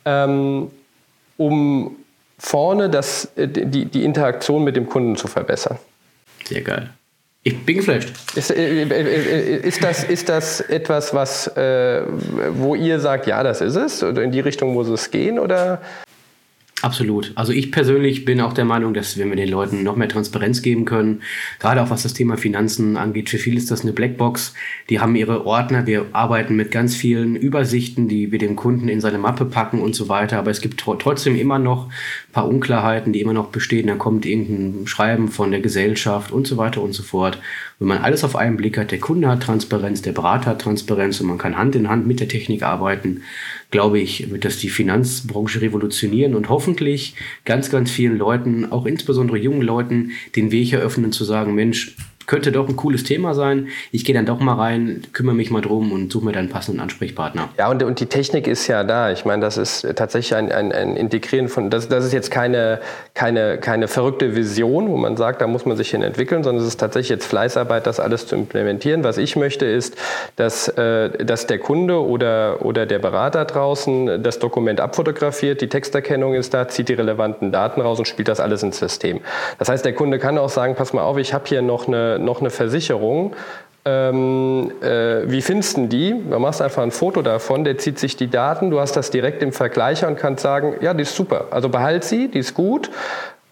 ähm, 0.05 0.69
um 1.37 1.95
vorne 2.37 2.89
das, 2.89 3.31
äh, 3.35 3.47
die, 3.47 3.85
die 3.85 4.03
Interaktion 4.03 4.63
mit 4.63 4.75
dem 4.75 4.89
Kunden 4.89 5.15
zu 5.15 5.27
verbessern. 5.27 5.77
Sehr 6.45 6.61
geil. 6.61 6.89
Ich 7.43 7.65
bin 7.65 7.77
geflasht. 7.77 8.09
Ist, 8.35 8.51
äh, 8.51 8.83
äh, 8.83 9.57
ist, 9.57 9.83
das, 9.83 10.03
ist 10.03 10.27
das 10.27 10.59
etwas, 10.61 11.13
was, 11.13 11.49
wo 11.55 12.75
ihr 12.75 12.99
sagt, 12.99 13.27
ja, 13.27 13.41
das 13.43 13.61
ist 13.61 13.75
es? 13.75 14.03
Oder 14.03 14.23
in 14.23 14.31
die 14.31 14.41
Richtung 14.41 14.73
muss 14.73 14.89
es 14.89 15.09
gehen? 15.09 15.39
Oder 15.39 15.81
Absolut. 16.81 17.31
Also 17.35 17.53
ich 17.53 17.71
persönlich 17.71 18.25
bin 18.25 18.41
auch 18.41 18.53
der 18.53 18.65
Meinung, 18.65 18.93
dass 18.95 19.17
wenn 19.17 19.29
wir 19.29 19.35
den 19.35 19.49
Leuten 19.49 19.83
noch 19.83 19.95
mehr 19.95 20.09
Transparenz 20.09 20.63
geben 20.63 20.85
können, 20.85 21.21
gerade 21.59 21.81
auch 21.81 21.91
was 21.91 22.03
das 22.03 22.13
Thema 22.13 22.37
Finanzen 22.37 22.97
angeht, 22.97 23.29
für 23.29 23.37
viele 23.37 23.57
ist 23.57 23.69
das 23.69 23.81
eine 23.81 23.93
Blackbox. 23.93 24.55
Die 24.89 24.99
haben 24.99 25.15
ihre 25.15 25.45
Ordner, 25.45 25.85
wir 25.85 26.07
arbeiten 26.11 26.55
mit 26.55 26.71
ganz 26.71 26.95
vielen 26.95 27.35
Übersichten, 27.35 28.07
die 28.07 28.31
wir 28.31 28.39
dem 28.39 28.55
Kunden 28.55 28.89
in 28.89 28.99
seine 28.99 29.19
Mappe 29.19 29.45
packen 29.45 29.79
und 29.79 29.93
so 29.95 30.09
weiter. 30.09 30.39
Aber 30.39 30.49
es 30.49 30.61
gibt 30.61 30.79
trotzdem 30.79 31.35
immer 31.35 31.59
noch 31.59 31.85
ein 31.85 32.33
paar 32.33 32.47
Unklarheiten, 32.47 33.13
die 33.13 33.21
immer 33.21 33.33
noch 33.33 33.49
bestehen. 33.49 33.87
Dann 33.87 33.99
kommt 33.99 34.25
irgendein 34.25 34.87
Schreiben 34.87 35.27
von 35.27 35.51
der 35.51 35.61
Gesellschaft 35.61 36.31
und 36.31 36.47
so 36.47 36.57
weiter 36.57 36.81
und 36.81 36.93
so 36.93 37.03
fort. 37.03 37.39
Wenn 37.77 37.89
man 37.89 37.99
alles 37.99 38.23
auf 38.23 38.35
einen 38.35 38.57
Blick 38.57 38.77
hat, 38.77 38.91
der 38.91 38.99
Kunde 38.99 39.27
hat 39.27 39.43
Transparenz, 39.43 40.01
der 40.01 40.11
Berater 40.11 40.51
hat 40.51 40.61
Transparenz 40.61 41.19
und 41.21 41.27
man 41.27 41.37
kann 41.37 41.57
Hand 41.57 41.75
in 41.75 41.89
Hand 41.89 42.07
mit 42.07 42.19
der 42.19 42.27
Technik 42.27 42.63
arbeiten, 42.63 43.21
glaube 43.71 43.99
ich, 43.99 44.29
wird 44.29 44.45
das 44.45 44.57
die 44.57 44.69
Finanzbranche 44.69 45.61
revolutionieren 45.61 46.35
und 46.35 46.49
hoffentlich 46.49 47.15
ganz, 47.45 47.71
ganz 47.71 47.89
vielen 47.89 48.17
Leuten, 48.17 48.71
auch 48.71 48.85
insbesondere 48.85 49.37
jungen 49.37 49.61
Leuten, 49.61 50.11
den 50.35 50.51
Weg 50.51 50.73
eröffnen 50.73 51.11
zu 51.11 51.23
sagen, 51.23 51.55
Mensch, 51.55 51.95
könnte 52.27 52.51
doch 52.51 52.67
ein 52.67 52.75
cooles 52.75 53.03
Thema 53.03 53.33
sein. 53.33 53.67
Ich 53.91 54.05
gehe 54.05 54.15
dann 54.15 54.25
doch 54.25 54.39
mal 54.39 54.55
rein, 54.55 55.03
kümmere 55.13 55.35
mich 55.35 55.51
mal 55.51 55.61
drum 55.61 55.91
und 55.91 56.11
suche 56.11 56.25
mir 56.25 56.31
dann 56.31 56.41
einen 56.41 56.49
passenden 56.49 56.81
Ansprechpartner. 56.81 57.49
Ja, 57.57 57.69
und, 57.69 57.83
und 57.83 57.99
die 57.99 58.05
Technik 58.05 58.47
ist 58.47 58.67
ja 58.67 58.83
da. 58.83 59.11
Ich 59.11 59.25
meine, 59.25 59.41
das 59.41 59.57
ist 59.57 59.87
tatsächlich 59.95 60.35
ein, 60.35 60.51
ein, 60.51 60.71
ein 60.71 60.95
Integrieren 60.95 61.49
von, 61.49 61.69
das, 61.69 61.87
das 61.87 62.05
ist 62.05 62.13
jetzt 62.13 62.31
keine, 62.31 62.79
keine, 63.13 63.57
keine 63.57 63.87
verrückte 63.87 64.35
Vision, 64.35 64.89
wo 64.89 64.97
man 64.97 65.17
sagt, 65.17 65.41
da 65.41 65.47
muss 65.47 65.65
man 65.65 65.77
sich 65.77 65.91
hin 65.91 66.01
entwickeln, 66.01 66.43
sondern 66.43 66.63
es 66.63 66.67
ist 66.67 66.79
tatsächlich 66.79 67.09
jetzt 67.09 67.25
Fleißarbeit, 67.25 67.87
das 67.87 67.99
alles 67.99 68.27
zu 68.27 68.35
implementieren. 68.35 69.03
Was 69.03 69.17
ich 69.17 69.35
möchte, 69.35 69.65
ist, 69.65 69.97
dass, 70.35 70.67
äh, 70.69 71.25
dass 71.25 71.47
der 71.47 71.59
Kunde 71.59 72.03
oder, 72.03 72.65
oder 72.65 72.85
der 72.85 72.99
Berater 72.99 73.45
draußen 73.45 74.21
das 74.23 74.39
Dokument 74.39 74.79
abfotografiert, 74.79 75.61
die 75.61 75.69
Texterkennung 75.69 76.33
ist 76.33 76.53
da, 76.53 76.67
zieht 76.67 76.89
die 76.89 76.93
relevanten 76.93 77.51
Daten 77.51 77.81
raus 77.81 77.99
und 77.99 78.07
spielt 78.07 78.27
das 78.27 78.39
alles 78.39 78.63
ins 78.63 78.79
System. 78.79 79.21
Das 79.59 79.69
heißt, 79.69 79.85
der 79.85 79.93
Kunde 79.93 80.19
kann 80.19 80.37
auch 80.37 80.49
sagen, 80.49 80.75
pass 80.75 80.93
mal 80.93 81.03
auf, 81.03 81.17
ich 81.17 81.33
habe 81.33 81.45
hier 81.47 81.61
noch 81.61 81.87
eine, 81.87 82.17
noch 82.23 82.39
eine 82.39 82.49
Versicherung. 82.49 83.35
Ähm, 83.83 84.71
äh, 84.81 85.29
wie 85.29 85.41
findest 85.41 85.77
du 85.77 85.87
die? 85.87 86.11
Du 86.11 86.37
machst 86.37 86.61
einfach 86.61 86.83
ein 86.83 86.91
Foto 86.91 87.23
davon, 87.23 87.63
der 87.63 87.79
zieht 87.79 87.97
sich 87.97 88.15
die 88.15 88.29
Daten, 88.29 88.69
du 88.69 88.79
hast 88.79 88.95
das 88.95 89.09
direkt 89.09 89.41
im 89.41 89.51
Vergleicher 89.51 90.07
und 90.07 90.17
kannst 90.17 90.43
sagen, 90.43 90.75
ja, 90.81 90.93
die 90.93 91.01
ist 91.01 91.15
super. 91.15 91.45
Also 91.49 91.69
behalt 91.69 92.03
sie, 92.03 92.27
die 92.27 92.39
ist 92.39 92.53
gut. 92.53 92.91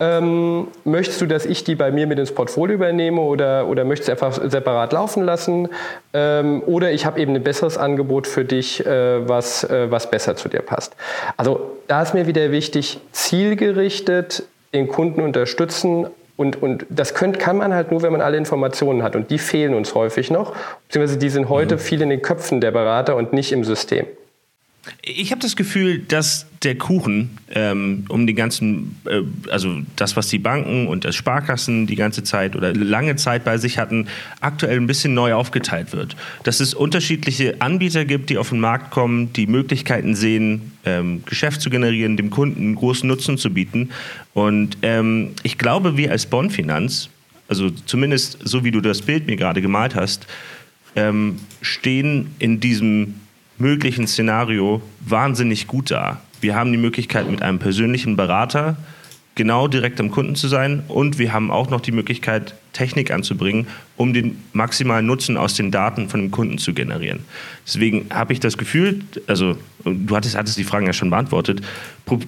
Ähm, 0.02 0.68
möchtest 0.86 1.20
du, 1.20 1.26
dass 1.26 1.46
ich 1.46 1.66
die 1.66 1.76
bei 1.76 1.92
mir 1.92 2.08
mit 2.08 2.20
ins 2.20 2.32
Portfolio 2.32 2.76
übernehme 2.76 3.20
oder, 3.20 3.68
oder 3.68 3.84
möchtest 3.84 4.08
du 4.08 4.12
einfach 4.14 4.40
separat 4.50 4.94
laufen 4.94 5.24
lassen? 5.26 5.68
Ähm, 6.14 6.64
oder 6.66 6.92
ich 6.92 7.06
habe 7.06 7.20
eben 7.20 7.36
ein 7.36 7.44
besseres 7.44 7.78
Angebot 7.78 8.26
für 8.26 8.46
dich, 8.46 8.86
äh, 8.86 9.28
was, 9.28 9.66
äh, 9.66 9.92
was 9.92 10.10
besser 10.10 10.38
zu 10.38 10.48
dir 10.48 10.62
passt. 10.62 10.96
Also 11.36 11.72
da 11.88 12.02
ist 12.02 12.14
mir 12.14 12.28
wieder 12.28 12.52
wichtig, 12.52 13.02
zielgerichtet 13.12 14.44
den 14.74 14.88
Kunden 14.88 15.20
unterstützen, 15.22 16.08
und, 16.40 16.64
und 16.64 16.86
das 16.90 17.16
könnt, 17.16 17.38
kann 17.38 17.58
man 17.58 17.74
halt 17.74 17.92
nur, 17.92 18.02
wenn 18.02 18.14
man 18.14 18.22
alle 18.22 18.38
Informationen 18.38 19.04
hat. 19.04 19.18
Und 19.18 19.30
die 19.30 19.40
fehlen 19.40 19.74
uns 19.74 19.94
häufig 19.94 20.32
noch. 20.32 20.56
Beziehungsweise 20.88 21.20
die 21.20 21.28
sind 21.28 21.50
heute 21.50 21.76
mhm. 21.76 21.80
viel 21.80 22.02
in 22.02 22.10
den 22.10 22.22
Köpfen 22.22 22.62
der 22.62 22.72
Berater 22.72 23.18
und 23.18 23.34
nicht 23.34 23.52
im 23.52 23.66
System. 23.66 24.06
Ich 25.02 25.32
habe 25.32 25.42
das 25.42 25.56
Gefühl, 25.56 26.00
dass 26.00 26.46
der 26.64 26.78
Kuchen 26.78 27.38
ähm, 27.52 28.06
um 28.10 28.28
den 28.28 28.36
ganzen, 28.36 28.98
äh, 29.06 29.22
also 29.50 29.82
das, 29.96 30.16
was 30.16 30.28
die 30.28 30.40
Banken 30.40 30.88
und 30.88 31.06
das 31.06 31.16
Sparkassen 31.16 31.88
die 31.88 31.96
ganze 31.96 32.24
Zeit 32.24 32.56
oder 32.56 32.74
lange 32.74 33.16
Zeit 33.16 33.44
bei 33.46 33.58
sich 33.58 33.78
hatten, 33.78 34.08
aktuell 34.42 34.78
ein 34.78 34.88
bisschen 34.88 35.14
neu 35.14 35.34
aufgeteilt 35.34 35.94
wird. 35.94 36.16
Dass 36.44 36.60
es 36.60 36.74
unterschiedliche 36.74 37.62
Anbieter 37.62 38.06
gibt, 38.06 38.30
die 38.30 38.38
auf 38.38 38.50
den 38.50 38.60
Markt 38.60 38.92
kommen, 38.92 39.32
die 39.34 39.48
Möglichkeiten 39.48 40.16
sehen, 40.16 40.74
ähm, 40.86 41.24
Geschäft 41.26 41.62
zu 41.62 41.70
generieren, 41.70 42.18
dem 42.18 42.30
Kunden 42.30 42.76
großen 42.76 43.08
Nutzen 43.08 43.38
zu 43.38 43.54
bieten. 43.54 43.90
Und 44.34 44.78
ähm, 44.82 45.32
ich 45.44 45.58
glaube, 45.58 45.98
wir 45.98 46.12
als 46.12 46.26
Bonfinanz, 46.26 47.10
also 47.48 47.70
zumindest 47.70 48.40
so 48.44 48.64
wie 48.64 48.72
du 48.72 48.82
das 48.82 49.02
Bild 49.02 49.28
mir 49.28 49.38
gerade 49.38 49.62
gemalt 49.62 49.96
hast, 49.96 50.28
ähm, 50.96 51.38
stehen 51.62 52.32
in 52.40 52.60
diesem 52.60 53.16
möglichen 53.60 54.08
Szenario 54.08 54.82
wahnsinnig 55.02 55.68
gut 55.68 55.92
da. 55.92 56.22
Wir 56.42 56.56
haben 56.56 56.72
die 56.72 56.78
Möglichkeit, 56.78 57.30
mit 57.30 57.42
einem 57.42 57.60
persönlichen 57.60 58.16
Berater 58.16 58.78
genau 59.36 59.68
direkt 59.68 60.00
am 60.00 60.12
Kunden 60.12 60.36
zu 60.36 60.48
sein 60.48 60.84
und 60.88 61.20
wir 61.20 61.34
haben 61.34 61.52
auch 61.52 61.70
noch 61.70 61.82
die 61.82 61.92
Möglichkeit, 61.92 62.56
Technik 62.74 63.12
anzubringen, 63.12 63.68
um 63.98 64.14
den 64.14 64.38
maximalen 64.54 65.06
Nutzen 65.06 65.38
aus 65.38 65.56
den 65.56 65.72
Daten 65.72 66.08
von 66.08 66.22
dem 66.22 66.32
Kunden 66.32 66.58
zu 66.58 66.74
generieren. 66.74 67.20
Deswegen 67.66 68.06
habe 68.12 68.34
ich 68.34 68.40
das 68.40 68.58
Gefühl, 68.58 69.02
also 69.28 69.58
du 69.84 70.16
hattest, 70.16 70.38
hattest 70.38 70.58
die 70.58 70.64
Fragen 70.64 70.86
ja 70.86 70.94
schon 70.94 71.10
beantwortet, 71.10 71.62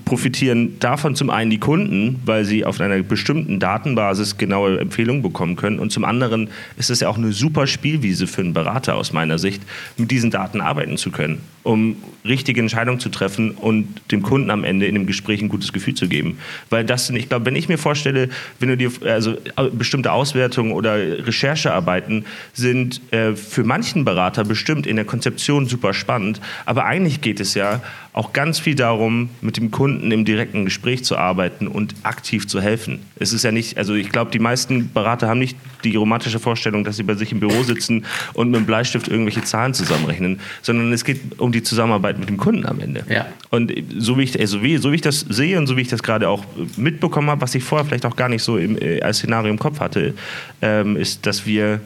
profitieren 0.06 0.78
davon 0.80 1.16
zum 1.16 1.30
einen 1.30 1.50
die 1.50 1.58
Kunden, 1.60 2.20
weil 2.26 2.46
sie 2.46 2.66
auf 2.66 2.80
einer 2.80 3.02
bestimmten 3.02 3.60
Datenbasis 3.60 4.38
genaue 4.38 4.80
Empfehlungen 4.80 5.22
bekommen 5.22 5.56
können 5.56 5.80
und 5.80 5.92
zum 5.92 6.06
anderen 6.06 6.50
ist 6.78 6.90
es 6.90 7.00
ja 7.00 7.10
auch 7.10 7.18
eine 7.18 7.32
super 7.32 7.66
Spielwiese 7.66 8.28
für 8.28 8.42
einen 8.42 8.54
Berater 8.54 8.96
aus 8.96 9.14
meiner 9.14 9.40
Sicht, 9.40 9.64
mit 9.98 10.12
diesen 10.12 10.30
Daten 10.30 10.62
arbeiten 10.62 10.98
zu 10.98 11.10
können, 11.10 11.42
um 11.64 11.96
richtige 12.24 12.62
Entscheidungen 12.62 13.00
zu 13.00 13.10
treffen 13.10 13.52
und 13.52 13.88
dem 14.12 14.22
Kunden 14.22 14.52
am 14.52 14.64
Ende 14.64 14.86
in 14.86 14.94
dem 14.94 15.08
Gespräch 15.08 15.42
ein 15.42 15.50
gutes 15.50 15.74
Gefühl 15.74 15.96
zu 15.96 16.08
geben. 16.08 16.38
Weil 16.70 16.86
das, 16.86 17.10
ich 17.10 17.30
glaube, 17.30 17.46
wenn 17.46 17.56
ich 17.56 17.68
mir 17.68 17.78
vorstelle, 17.78 18.30
wenn 18.60 18.70
du 18.70 18.78
dir 18.78 18.92
also 19.06 19.38
bestimmte 19.72 20.12
Auswertungen 20.42 20.72
oder 20.72 20.96
Recherchearbeiten 20.96 22.26
sind 22.54 23.02
äh, 23.12 23.36
für 23.36 23.64
manchen 23.64 24.06
Berater 24.06 24.44
bestimmt 24.44 24.88
in 24.88 24.96
der 24.96 25.06
Konzeption 25.06 25.68
super 25.68 25.94
spannend, 25.94 26.42
aber 26.66 26.86
eigentlich 26.86 27.22
geht 27.22 27.40
es 27.40 27.54
ja 27.54 27.82
auch 28.14 28.34
ganz 28.34 28.60
viel 28.60 28.76
darum, 28.76 29.30
mit 29.42 29.56
dem 29.56 29.72
Kunden 29.72 30.12
im 30.12 30.26
direkten 30.26 30.66
Gespräch 30.66 31.06
zu 31.06 31.18
arbeiten 31.18 31.68
und 31.68 31.96
aktiv 32.04 32.46
zu 32.46 32.60
helfen. 32.60 33.00
Es 33.18 33.32
ist 33.32 33.44
ja 33.44 33.54
nicht, 33.54 33.78
also 33.78 33.94
ich 33.94 34.10
glaube, 34.10 34.32
die 34.32 34.40
meisten 34.40 34.92
Berater 34.92 35.30
haben 35.30 35.40
nicht 35.40 35.56
die 35.86 35.96
romantische 35.96 36.40
Vorstellung, 36.40 36.84
dass 36.84 36.98
sie 36.98 37.04
bei 37.04 37.14
sich 37.14 37.32
im 37.32 37.40
Büro 37.40 37.64
sitzen 37.64 38.06
und 38.34 38.52
mit 38.52 38.60
dem 38.60 38.66
Bleistift 38.66 39.08
irgendwelche 39.08 39.44
Zahlen 39.44 39.74
zusammenrechnen, 39.74 40.42
sondern 40.62 40.92
es 40.92 41.06
geht 41.06 41.40
um 41.40 41.54
die 41.54 41.64
Zusammenarbeit 41.64 42.20
mit 42.20 42.28
dem 42.28 42.38
Kunden 42.38 42.66
am 42.66 42.82
Ende. 42.82 43.06
Ja. 43.10 43.28
Und 43.50 43.72
so 43.98 44.18
wie 44.18 44.24
ich, 44.24 44.38
also 44.38 44.62
wie, 44.62 44.78
so 44.78 44.92
wie 44.92 44.96
ich 44.96 45.02
das 45.02 45.22
sehe 45.22 45.58
und 45.58 45.68
so 45.68 45.78
wie 45.78 45.82
ich 45.82 45.88
das 45.88 46.04
gerade 46.04 46.28
auch 46.28 46.44
mitbekommen 46.76 47.30
habe, 47.30 47.42
was 47.42 47.56
ich 47.56 47.64
vorher 47.64 47.86
vielleicht 47.86 48.06
auch 48.06 48.18
gar 48.18 48.28
nicht 48.28 48.44
so 48.44 48.58
im, 48.58 48.78
äh, 48.78 49.02
als 49.02 49.20
Szenario 49.20 49.50
im 49.50 49.60
Kopf 49.60 49.80
hatte, 49.80 50.14
ähm, 50.62 50.96
ist, 50.96 51.26
dass 51.26 51.46
wir 51.46 51.82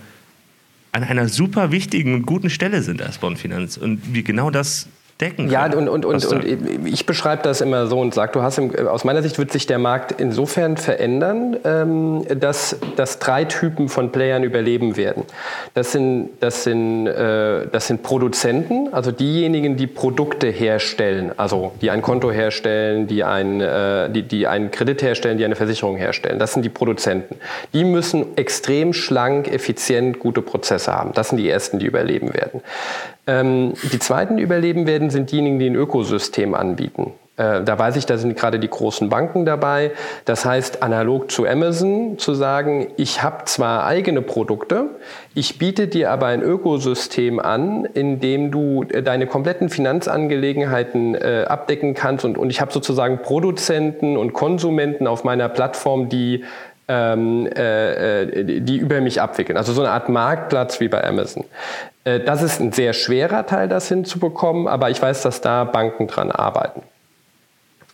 an 0.91 1.03
einer 1.03 1.27
super 1.27 1.71
wichtigen 1.71 2.13
und 2.13 2.25
guten 2.25 2.49
Stelle 2.49 2.81
sind 2.81 3.01
als 3.01 3.17
Bonfinanz. 3.17 3.75
Und 3.75 4.13
wir 4.13 4.23
genau 4.23 4.49
das 4.49 4.87
decken 5.21 5.49
Ja, 5.49 5.65
und, 5.65 5.87
und, 5.87 6.03
und, 6.05 6.25
und 6.25 6.45
ich 6.85 7.05
beschreibe 7.05 7.41
das 7.43 7.61
immer 7.61 7.87
so 7.87 7.99
und 7.99 8.13
sage, 8.13 8.33
du 8.33 8.41
hast 8.41 8.57
im, 8.57 8.75
aus 8.87 9.05
meiner 9.05 9.21
Sicht 9.21 9.37
wird 9.37 9.51
sich 9.51 9.65
der 9.65 9.79
Markt 9.79 10.19
insofern 10.19 10.75
verändern, 10.75 11.55
ähm, 11.63 12.25
dass, 12.39 12.75
dass 12.97 13.19
drei 13.19 13.45
Typen 13.45 13.87
von 13.87 14.11
Playern 14.11 14.43
überleben 14.43 14.97
werden. 14.97 15.23
Das 15.73 15.93
sind, 15.93 16.31
das, 16.41 16.65
sind, 16.65 17.07
äh, 17.07 17.67
das 17.71 17.87
sind 17.87 18.03
Produzenten, 18.03 18.93
also 18.93 19.11
diejenigen, 19.11 19.77
die 19.77 19.87
Produkte 19.87 20.47
herstellen, 20.47 21.31
also 21.37 21.71
die 21.81 21.91
ein 21.91 22.01
Konto 22.01 22.29
herstellen, 22.29 23.07
die, 23.07 23.23
ein, 23.23 23.61
äh, 23.61 24.09
die, 24.09 24.23
die 24.23 24.47
einen 24.47 24.69
Kredit 24.69 25.01
herstellen, 25.01 25.37
die 25.37 25.45
eine 25.45 25.55
Versicherung 25.55 25.95
herstellen. 25.95 26.39
Das 26.39 26.51
sind 26.51 26.63
die 26.63 26.69
Produzenten. 26.69 27.37
Die 27.73 27.85
müssen 27.85 28.35
extrem 28.37 28.91
schlank, 28.91 29.47
effizient, 29.47 30.19
gute 30.19 30.41
Prozesse 30.41 30.93
haben. 30.93 31.13
Das 31.13 31.29
sind 31.29 31.37
die 31.37 31.49
ersten, 31.49 31.79
die 31.79 31.85
überleben 31.85 32.33
werden. 32.33 32.61
Ähm, 33.27 33.73
die 33.91 33.99
zweiten, 33.99 34.37
die 34.37 34.43
überleben 34.43 34.87
werden, 34.87 35.09
sind 35.09 35.31
diejenigen, 35.31 35.59
die 35.59 35.69
ein 35.69 35.75
Ökosystem 35.75 36.53
anbieten. 36.53 37.13
Äh, 37.37 37.63
da 37.63 37.77
weiß 37.77 37.97
ich, 37.97 38.05
da 38.05 38.17
sind 38.17 38.37
gerade 38.37 38.59
die 38.59 38.69
großen 38.69 39.09
Banken 39.09 39.45
dabei. 39.45 39.91
Das 40.23 40.45
heißt, 40.45 40.81
analog 40.83 41.31
zu 41.31 41.45
Amazon 41.45 42.17
zu 42.17 42.33
sagen, 42.33 42.87
ich 42.95 43.23
habe 43.23 43.43
zwar 43.45 43.85
eigene 43.85 44.21
Produkte, 44.21 44.85
ich 45.33 45.57
biete 45.57 45.87
dir 45.87 46.11
aber 46.11 46.27
ein 46.27 46.41
Ökosystem 46.41 47.39
an, 47.39 47.85
in 47.93 48.21
dem 48.21 48.51
du 48.51 48.83
äh, 48.83 49.03
deine 49.03 49.27
kompletten 49.27 49.69
Finanzangelegenheiten 49.69 51.15
äh, 51.15 51.45
abdecken 51.47 51.93
kannst 51.93 52.23
und, 52.23 52.37
und 52.37 52.49
ich 52.49 52.61
habe 52.61 52.71
sozusagen 52.71 53.21
Produzenten 53.21 54.15
und 54.15 54.31
Konsumenten 54.31 55.05
auf 55.05 55.25
meiner 55.25 55.49
Plattform, 55.49 56.07
die 56.07 56.45
ähm, 56.87 57.47
äh, 57.47 58.23
äh, 58.23 58.61
die 58.61 58.77
über 58.77 59.01
mich 59.01 59.21
abwickeln. 59.21 59.57
Also 59.57 59.73
so 59.73 59.81
eine 59.81 59.91
Art 59.91 60.09
Marktplatz 60.09 60.79
wie 60.79 60.87
bei 60.87 61.03
Amazon. 61.03 61.45
Äh, 62.03 62.19
das 62.19 62.41
ist 62.41 62.59
ein 62.59 62.71
sehr 62.71 62.93
schwerer 62.93 63.45
Teil, 63.45 63.67
das 63.67 63.87
hinzubekommen, 63.87 64.67
aber 64.67 64.89
ich 64.89 65.01
weiß, 65.01 65.23
dass 65.23 65.41
da 65.41 65.63
Banken 65.63 66.07
dran 66.07 66.31
arbeiten. 66.31 66.83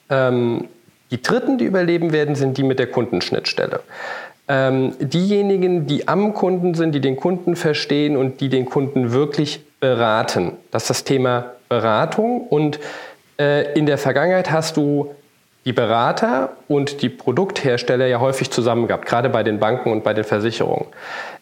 Ähm, 0.09 0.67
die 1.09 1.21
dritten, 1.21 1.57
die 1.57 1.65
überleben 1.65 2.13
werden, 2.13 2.35
sind 2.35 2.57
die 2.57 2.63
mit 2.63 2.79
der 2.79 2.87
Kundenschnittstelle. 2.87 3.81
Ähm, 4.47 4.93
diejenigen, 4.99 5.87
die 5.87 6.07
am 6.07 6.33
Kunden 6.33 6.73
sind, 6.73 6.93
die 6.93 7.01
den 7.01 7.15
Kunden 7.15 7.55
verstehen 7.55 8.17
und 8.17 8.41
die 8.41 8.49
den 8.49 8.65
Kunden 8.65 9.11
wirklich 9.11 9.61
beraten. 9.79 10.53
Das 10.71 10.83
ist 10.83 10.89
das 10.89 11.03
Thema 11.03 11.51
Beratung. 11.69 12.47
Und 12.47 12.79
äh, 13.39 13.73
in 13.73 13.85
der 13.85 13.97
Vergangenheit 13.97 14.51
hast 14.51 14.77
du 14.77 15.13
die 15.65 15.73
Berater 15.73 16.49
und 16.67 17.01
die 17.01 17.09
Produkthersteller 17.09 18.07
ja 18.07 18.19
häufig 18.19 18.49
zusammen 18.49 18.87
gehabt, 18.87 19.05
gerade 19.05 19.29
bei 19.29 19.43
den 19.43 19.59
Banken 19.59 19.91
und 19.91 20.03
bei 20.03 20.13
den 20.13 20.23
Versicherungen. 20.23 20.87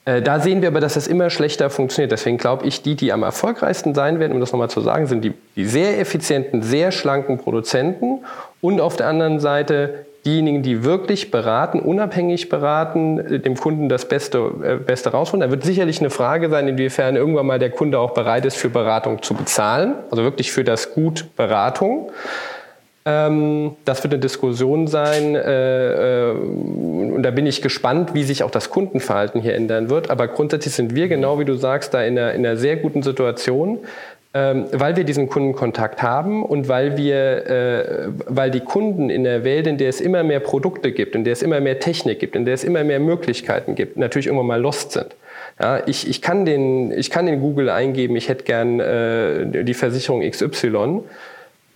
Äh, 0.06 0.22
da 0.22 0.40
sehen 0.40 0.62
wir 0.62 0.70
aber, 0.70 0.82
dass 0.82 0.96
das 0.96 1.08
immer 1.08 1.30
schlechter 1.30 1.70
funktioniert. 1.70 2.12
Deswegen 2.12 2.38
glaube 2.38 2.66
ich, 2.66 2.82
die, 2.82 2.96
die 2.96 3.14
am 3.14 3.24
erfolgreichsten 3.24 3.96
sein 3.96 4.20
werden, 4.20 4.34
um 4.34 4.40
das 4.40 4.52
nochmal 4.52 4.70
zu 4.70 4.82
sagen, 4.82 5.08
sind 5.08 5.24
die, 5.24 5.34
die 5.56 5.66
sehr 5.66 6.00
effizienten, 6.00 6.62
sehr 6.64 6.92
schlanken 6.92 7.38
Produzenten 7.38 8.26
und 8.62 8.82
auf 8.82 8.98
der 8.98 9.08
anderen 9.08 9.40
Seite 9.40 10.06
diejenigen, 10.26 10.64
die 10.64 10.84
wirklich 10.84 11.32
beraten, 11.32 11.80
unabhängig 11.80 12.50
beraten, 12.50 13.20
äh, 13.20 13.40
dem 13.40 13.56
Kunden 13.56 13.88
das 13.88 14.06
Beste, 14.06 14.52
äh, 14.64 14.76
Beste 14.76 15.12
rausholen. 15.12 15.42
Da 15.42 15.50
wird 15.50 15.64
sicherlich 15.64 16.02
eine 16.02 16.10
Frage 16.10 16.50
sein, 16.50 16.68
inwiefern 16.68 17.16
irgendwann 17.16 17.46
mal 17.46 17.60
der 17.60 17.72
Kunde 17.72 18.00
auch 18.00 18.12
bereit 18.12 18.46
ist, 18.46 18.58
für 18.58 18.70
Beratung 18.70 19.22
zu 19.22 19.34
bezahlen, 19.34 19.96
also 20.12 20.24
wirklich 20.24 20.52
für 20.52 20.64
das 20.64 20.94
Gut 20.94 21.28
Beratung. 21.38 22.12
Ähm, 23.06 23.76
das 23.86 24.04
wird 24.04 24.14
eine 24.14 24.22
Diskussion 24.22 24.88
sein 24.88 25.36
äh, 25.36 26.30
äh, 26.30 26.32
und 26.32 27.24
da 27.24 27.32
bin 27.32 27.46
ich 27.46 27.62
gespannt, 27.62 28.14
wie 28.14 28.24
sich 28.24 28.44
auch 28.44 28.52
das 28.52 28.70
Kundenverhalten 28.70 29.42
hier 29.42 29.56
ändern 29.56 29.90
wird. 29.90 30.10
Aber 30.10 30.28
grundsätzlich 30.28 30.74
sind 30.74 30.96
wir, 30.96 31.08
genau 31.08 31.40
wie 31.40 31.46
du 31.46 31.56
sagst, 31.56 31.94
da 31.94 32.04
in 32.04 32.18
einer, 32.18 32.34
in 32.34 32.46
einer 32.46 32.58
sehr 32.58 32.76
guten 32.76 33.02
Situation, 33.02 33.80
ähm, 34.34 34.66
weil 34.72 34.96
wir 34.96 35.06
diesen 35.06 35.28
Kundenkontakt 35.28 36.04
haben 36.04 36.46
und 36.46 36.68
weil 36.68 36.98
wir, 36.98 37.48
äh, 37.48 38.10
weil 38.28 38.52
die 38.52 38.60
Kunden 38.60 39.10
in 39.10 39.24
der 39.24 39.44
Welt, 39.44 39.66
in 39.66 39.78
der 39.78 39.90
es 39.90 40.02
immer 40.02 40.24
mehr 40.24 40.40
Produkte 40.40 40.92
gibt, 40.92 41.16
in 41.16 41.24
der 41.24 41.34
es 41.34 41.42
immer 41.42 41.60
mehr 41.62 41.80
Technik 41.80 42.20
gibt, 42.20 42.36
in 42.36 42.46
der 42.46 42.54
es 42.54 42.64
immer 42.64 42.84
mehr 42.84 43.00
Möglichkeiten 43.00 43.76
gibt, 43.76 43.98
natürlich 43.98 44.28
irgendwann 44.28 44.48
mal 44.48 44.62
lost 44.62 44.92
sind. 44.92 45.16
Ja, 45.60 45.82
ich, 45.88 46.08
ich, 46.08 46.22
kann 46.22 46.46
den, 46.46 46.92
ich 46.92 47.10
kann 47.10 47.28
in 47.28 47.40
Google 47.40 47.70
eingeben, 47.70 48.16
ich 48.16 48.30
hätte 48.30 48.44
gern 48.44 48.80
äh, 48.80 49.64
die 49.64 49.74
Versicherung 49.74 50.22
XY 50.22 51.02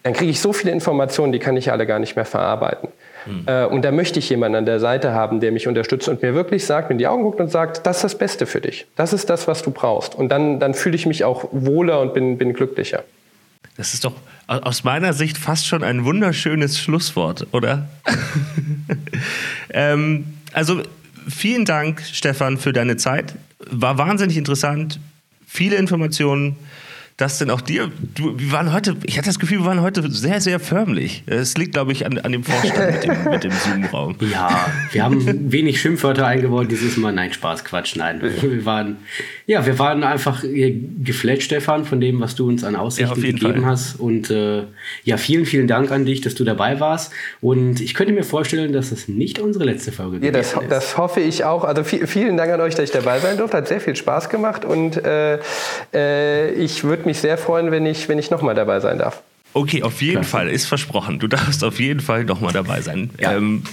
dann 0.04 0.14
kriege 0.14 0.30
ich 0.30 0.42
so 0.42 0.52
viele 0.52 0.72
Informationen, 0.72 1.32
die 1.32 1.40
kann 1.40 1.56
ich 1.56 1.72
alle 1.72 1.86
gar 1.86 2.00
nicht 2.00 2.16
mehr 2.16 2.26
verarbeiten. 2.26 2.90
Mhm. 3.26 3.44
Äh, 3.46 3.66
und 3.66 3.84
da 3.84 3.92
möchte 3.92 4.20
ich 4.20 4.30
jemanden 4.30 4.58
an 4.58 4.66
der 4.66 4.80
Seite 4.80 5.14
haben, 5.14 5.40
der 5.40 5.54
mich 5.54 5.68
unterstützt 5.68 6.10
und 6.10 6.22
mir 6.22 6.36
wirklich 6.36 6.66
sagt, 6.66 6.90
mir 6.90 6.94
in 6.94 6.98
die 6.98 7.08
Augen 7.08 7.24
guckt 7.24 7.40
und 7.40 7.50
sagt, 7.50 7.86
das 7.88 7.98
ist 7.98 8.04
das 8.04 8.18
Beste 8.18 8.46
für 8.46 8.60
dich. 8.60 8.86
Das 8.98 9.14
ist 9.14 9.30
das, 9.30 9.48
was 9.48 9.64
du 9.64 9.72
brauchst. 9.72 10.14
Und 10.14 10.30
dann, 10.30 10.60
dann 10.60 10.74
fühle 10.74 10.96
ich 10.96 11.06
mich 11.06 11.24
auch 11.24 11.46
wohler 11.52 12.02
und 12.02 12.14
bin, 12.14 12.38
bin 12.38 12.54
glücklicher. 12.54 13.04
Das 13.78 13.94
ist 13.94 14.04
doch 14.04 14.14
aus 14.48 14.84
meiner 14.84 15.14
Sicht 15.14 15.38
fast 15.38 15.66
schon 15.66 15.84
ein 15.84 16.04
wunderschönes 16.04 16.78
Schlusswort, 16.78 17.48
oder? 17.54 17.88
ähm, 19.70 20.26
also 20.52 20.82
vielen 21.28 21.66
Dank, 21.66 22.02
Stefan, 22.02 22.58
für 22.58 22.74
deine 22.74 22.98
Zeit. 22.98 23.34
War 23.60 23.98
wahnsinnig 23.98 24.38
interessant. 24.38 25.00
Viele 25.48 25.78
Informationen 25.78 26.58
dass 27.18 27.38
denn 27.38 27.52
auch 27.52 27.62
dir, 27.62 27.92
du, 28.16 28.38
wir 28.40 28.52
waren 28.52 28.74
heute, 28.74 28.96
ich 29.06 29.18
hatte 29.18 29.30
das 29.30 29.38
Gefühl, 29.38 29.60
wir 29.60 29.66
waren 29.66 29.82
heute 29.82 30.10
sehr, 30.10 30.42
sehr 30.42 30.60
förmlich. 30.60 31.24
Es 31.28 31.56
liegt, 31.58 31.74
glaube 31.74 31.92
ich, 31.92 32.08
an, 32.08 32.18
an 32.18 32.32
dem 32.32 32.44
Vorstand 32.44 32.92
mit 32.92 33.04
dem, 33.04 33.32
mit 33.32 33.44
dem 33.44 33.52
Zoom-Raum. 33.52 34.16
Ja, 34.34 34.68
wir 34.92 35.04
haben 35.04 35.52
wenig 35.52 35.80
Schimpfwörter 35.80 36.26
eingebaut 36.26 36.72
dieses 36.72 36.98
Mal. 36.98 37.12
Nein, 37.12 37.34
Spaß, 37.34 37.66
Quatsch, 37.66 37.96
nein. 37.96 38.22
Wir 38.22 38.66
waren, 38.66 38.98
ja, 39.46 39.66
wir 39.66 39.78
waren 39.78 40.04
einfach 40.04 40.44
geflasht, 40.44 41.44
Stefan, 41.44 41.86
von 41.86 42.02
dem, 42.02 42.20
was 42.20 42.36
du 42.36 42.48
uns 42.48 42.64
an 42.64 42.76
Aussichten 42.76 43.22
ja, 43.22 43.32
gegeben 43.32 43.62
Fall. 43.62 43.66
hast. 43.66 44.00
Und 44.00 44.32
äh, 44.32 44.64
ja, 45.04 45.18
vielen, 45.18 45.46
vielen 45.46 45.68
Dank 45.68 45.92
an 45.92 46.06
dich, 46.06 46.22
dass 46.22 46.36
du 46.36 46.44
dabei 46.44 46.80
warst. 46.80 47.12
Und 47.42 47.80
ich 47.80 47.94
könnte 47.94 48.14
mir 48.14 48.24
vorstellen, 48.24 48.74
dass 48.74 48.90
das 48.90 49.08
nicht 49.08 49.40
unsere 49.40 49.66
letzte 49.66 49.92
Folge 49.92 50.26
ja, 50.26 50.32
das, 50.32 50.54
ist. 50.54 50.62
Das 50.70 50.98
hoffe 50.98 51.20
ich 51.20 51.44
auch. 51.44 51.64
Also 51.64 51.84
vielen 51.84 52.38
Dank 52.38 52.52
an 52.52 52.62
euch, 52.62 52.76
dass 52.76 52.86
ich 52.86 52.92
dabei 52.92 53.20
sein 53.20 53.38
durfte. 53.38 53.58
Hat 53.58 53.68
sehr 53.68 53.82
viel 53.82 53.96
Spaß 53.96 54.30
gemacht 54.30 54.66
und 54.66 55.04
äh, 55.04 55.38
äh 55.94 56.54
ich 56.54 56.84
würde 56.84 57.03
mich 57.06 57.20
sehr 57.20 57.38
freuen, 57.38 57.72
wenn 57.72 57.86
ich, 57.86 58.08
wenn 58.10 58.20
ich 58.20 58.32
nochmal 58.32 58.56
dabei 58.56 58.80
sein 58.80 59.00
darf. 59.00 59.22
Okay, 59.54 59.84
auf 59.84 60.02
jeden 60.02 60.16
Klasse. 60.16 60.30
Fall, 60.30 60.50
ist 60.50 60.66
versprochen. 60.66 61.20
Du 61.20 61.28
darfst 61.28 61.64
auf 61.64 61.80
jeden 61.80 62.00
Fall 62.00 62.24
nochmal 62.24 62.54
dabei 62.54 62.82
sein. 62.82 63.12
Ja. 63.20 63.36
Ähm, 63.36 63.64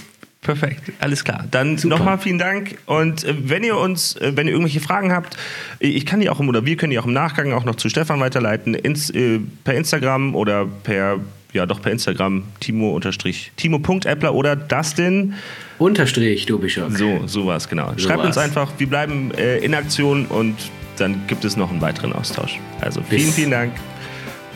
Perfekt, 0.41 0.91
alles 0.99 1.23
klar. 1.23 1.45
Dann 1.51 1.79
nochmal 1.83 2.17
vielen 2.17 2.39
Dank. 2.39 2.79
Und 2.87 3.23
äh, 3.23 3.35
wenn 3.43 3.63
ihr 3.63 3.77
uns, 3.77 4.15
äh, 4.15 4.31
wenn 4.35 4.47
ihr 4.47 4.53
irgendwelche 4.53 4.79
Fragen 4.79 5.13
habt, 5.13 5.37
ich 5.77 6.03
kann 6.07 6.19
die 6.19 6.31
auch 6.31 6.39
im, 6.39 6.49
oder 6.49 6.65
wir 6.65 6.75
können 6.77 6.89
die 6.89 6.97
auch 6.97 7.05
im 7.05 7.13
Nachgang 7.13 7.53
auch 7.53 7.63
noch 7.63 7.75
zu 7.75 7.89
Stefan 7.89 8.19
weiterleiten, 8.19 8.73
ins, 8.73 9.11
äh, 9.11 9.39
per 9.63 9.75
Instagram 9.75 10.33
oder 10.33 10.65
per, 10.65 11.19
ja 11.53 11.67
doch 11.67 11.79
per 11.79 11.91
Instagram, 11.91 12.43
Timo 12.59 12.89
unterstrich, 12.95 13.51
Timo.appler 13.55 14.33
oder 14.33 14.55
Dustin. 14.55 15.35
Unterstrich, 15.77 16.47
du 16.47 16.57
Bischof. 16.57 16.91
So, 16.97 17.27
sowas, 17.27 17.69
genau. 17.69 17.91
So 17.95 18.07
Schreibt 18.07 18.21
was. 18.21 18.27
uns 18.27 18.37
einfach, 18.39 18.71
wir 18.79 18.87
bleiben 18.89 19.31
äh, 19.35 19.59
in 19.59 19.75
Aktion 19.75 20.25
und 20.25 20.55
dann 20.97 21.21
gibt 21.27 21.45
es 21.45 21.57
noch 21.57 21.71
einen 21.71 21.81
weiteren 21.81 22.13
Austausch. 22.13 22.59
Also 22.79 23.01
vielen, 23.01 23.25
bis, 23.25 23.35
vielen 23.35 23.51
Dank 23.51 23.73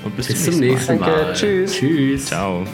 und 0.03 0.15
bis, 0.15 0.27
bis 0.27 0.45
zum 0.45 0.59
nächsten 0.59 0.99
Mal. 0.99 1.09
Mal. 1.09 1.17
Danke, 1.17 1.33
tschüss. 1.33 1.73
Tschüss. 1.73 2.25
Ciao. 2.27 2.65